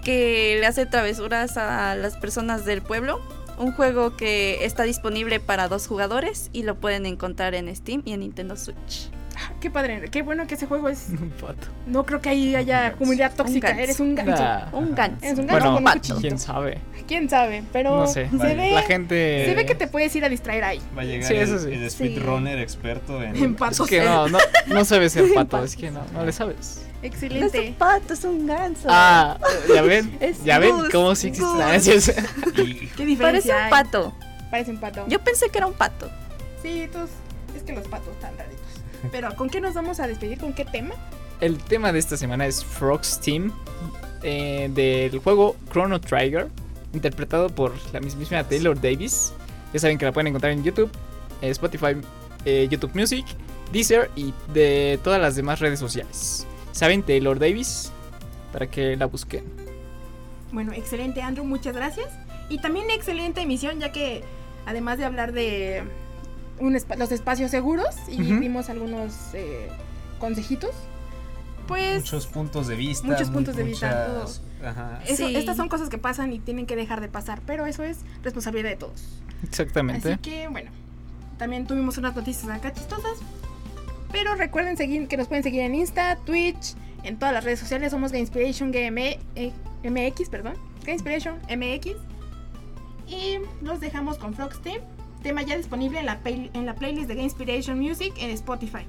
[0.04, 3.20] que le hace travesuras a las personas del pueblo.
[3.58, 8.12] Un juego que está disponible para dos jugadores y lo pueden encontrar en Steam y
[8.12, 9.10] en Nintendo Switch.
[9.36, 11.06] Ah, Qué padre, qué bueno que ese juego es.
[11.20, 11.66] Un pato.
[11.86, 13.68] No creo que ahí haya comunidad tóxica.
[13.68, 13.82] ganso.
[13.82, 14.42] Eres un ganso.
[14.42, 14.68] Nah.
[14.72, 15.24] Un ganso.
[15.24, 16.78] Eres un ganso Bueno, con un quién sabe.
[17.08, 18.28] Quién sabe, pero No sé.
[18.30, 18.54] se Vale.
[18.56, 18.72] ve.
[18.72, 19.44] La gente.
[19.46, 20.80] Se ve que te puedes ir a distraer ahí.
[20.96, 21.72] Va a llegar Sí, el, eso sí.
[21.72, 21.96] el Sí.
[21.96, 23.34] speedrunner experto en...
[23.36, 23.88] En Es patos.
[23.88, 24.38] que no, no,
[24.68, 26.84] no sabes ser pato, es que no, no le sabes.
[27.00, 27.60] No es Excelente.
[27.68, 28.88] un pato, es un ganso.
[28.90, 29.38] Ah,
[29.74, 32.26] ya ven, Es ya ven cómo sí existen.
[32.56, 33.70] Y ¿Qué diferencia Parece un hay?
[33.70, 34.14] pato.
[34.50, 35.04] Parece un pato.
[35.08, 36.10] Yo pensé que era un pato.
[36.62, 37.10] Sí, todos.
[37.56, 38.58] Es que los patos están raritos.
[39.12, 40.38] Pero, ¿con qué nos vamos a despedir?
[40.38, 40.94] ¿Con qué tema?
[41.40, 43.52] El tema de esta semana es Frogs Team
[44.24, 46.48] eh, del juego Chrono Trigger,
[46.92, 49.32] interpretado por la mismísima Taylor Davis.
[49.72, 50.90] Ya saben que la pueden encontrar en YouTube,
[51.42, 51.96] eh, Spotify,
[52.44, 53.24] eh, YouTube Music,
[53.72, 56.44] Deezer y de todas las demás redes sociales.
[56.72, 57.90] ¿Saben Taylor Davis?
[58.52, 59.44] Para que la busquen.
[60.52, 62.08] Bueno, excelente, Andrew, muchas gracias.
[62.48, 64.24] Y también excelente emisión, ya que
[64.66, 65.82] además de hablar de
[66.58, 68.40] un los espacios seguros y Ujú.
[68.40, 69.68] dimos algunos eh,
[70.18, 70.70] consejitos,
[71.66, 73.06] pues muchos puntos de vista.
[73.06, 75.00] Muchos mu- puntos de vista, muchas- Ajá.
[75.06, 75.36] eso- Sí.
[75.36, 78.70] estas son cosas que pasan y tienen que dejar de pasar, pero eso es responsabilidad
[78.70, 79.20] de todos.
[79.44, 80.12] Exactamente.
[80.14, 80.70] Así que bueno,
[81.36, 83.18] también tuvimos unas noticias acá chistosas.
[84.12, 87.90] Pero recuerden seguir, que nos pueden seguir en Insta, Twitch, en todas las redes sociales.
[87.90, 89.52] Somos Inspiration Game eh,
[89.84, 90.54] MX, perdón.
[90.86, 91.96] Inspiration MX.
[93.06, 94.80] Y los dejamos con Frogs Team.
[95.22, 98.86] Tema ya disponible en la, en la playlist de Inspiration Music en Spotify.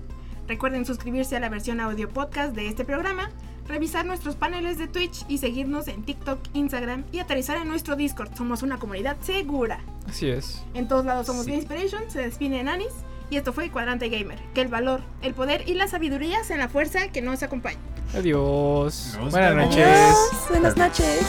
[0.47, 3.29] Recuerden suscribirse a la versión audio podcast de este programa,
[3.67, 8.35] revisar nuestros paneles de Twitch y seguirnos en TikTok, Instagram y aterrizar en nuestro Discord.
[8.35, 9.79] Somos una comunidad segura.
[10.07, 10.63] Así es.
[10.73, 11.51] En todos lados somos Sí.
[11.51, 12.93] The Inspiration, se despide Nanis.
[13.29, 14.39] Y esto fue Cuadrante Gamer.
[14.53, 17.77] Que el valor, el poder y la sabiduría sean la fuerza que nos acompaña.
[18.15, 19.15] Adiós.
[19.19, 19.69] Nos Buenas vemos.
[19.75, 20.15] noches.
[20.49, 21.21] Buenas noches.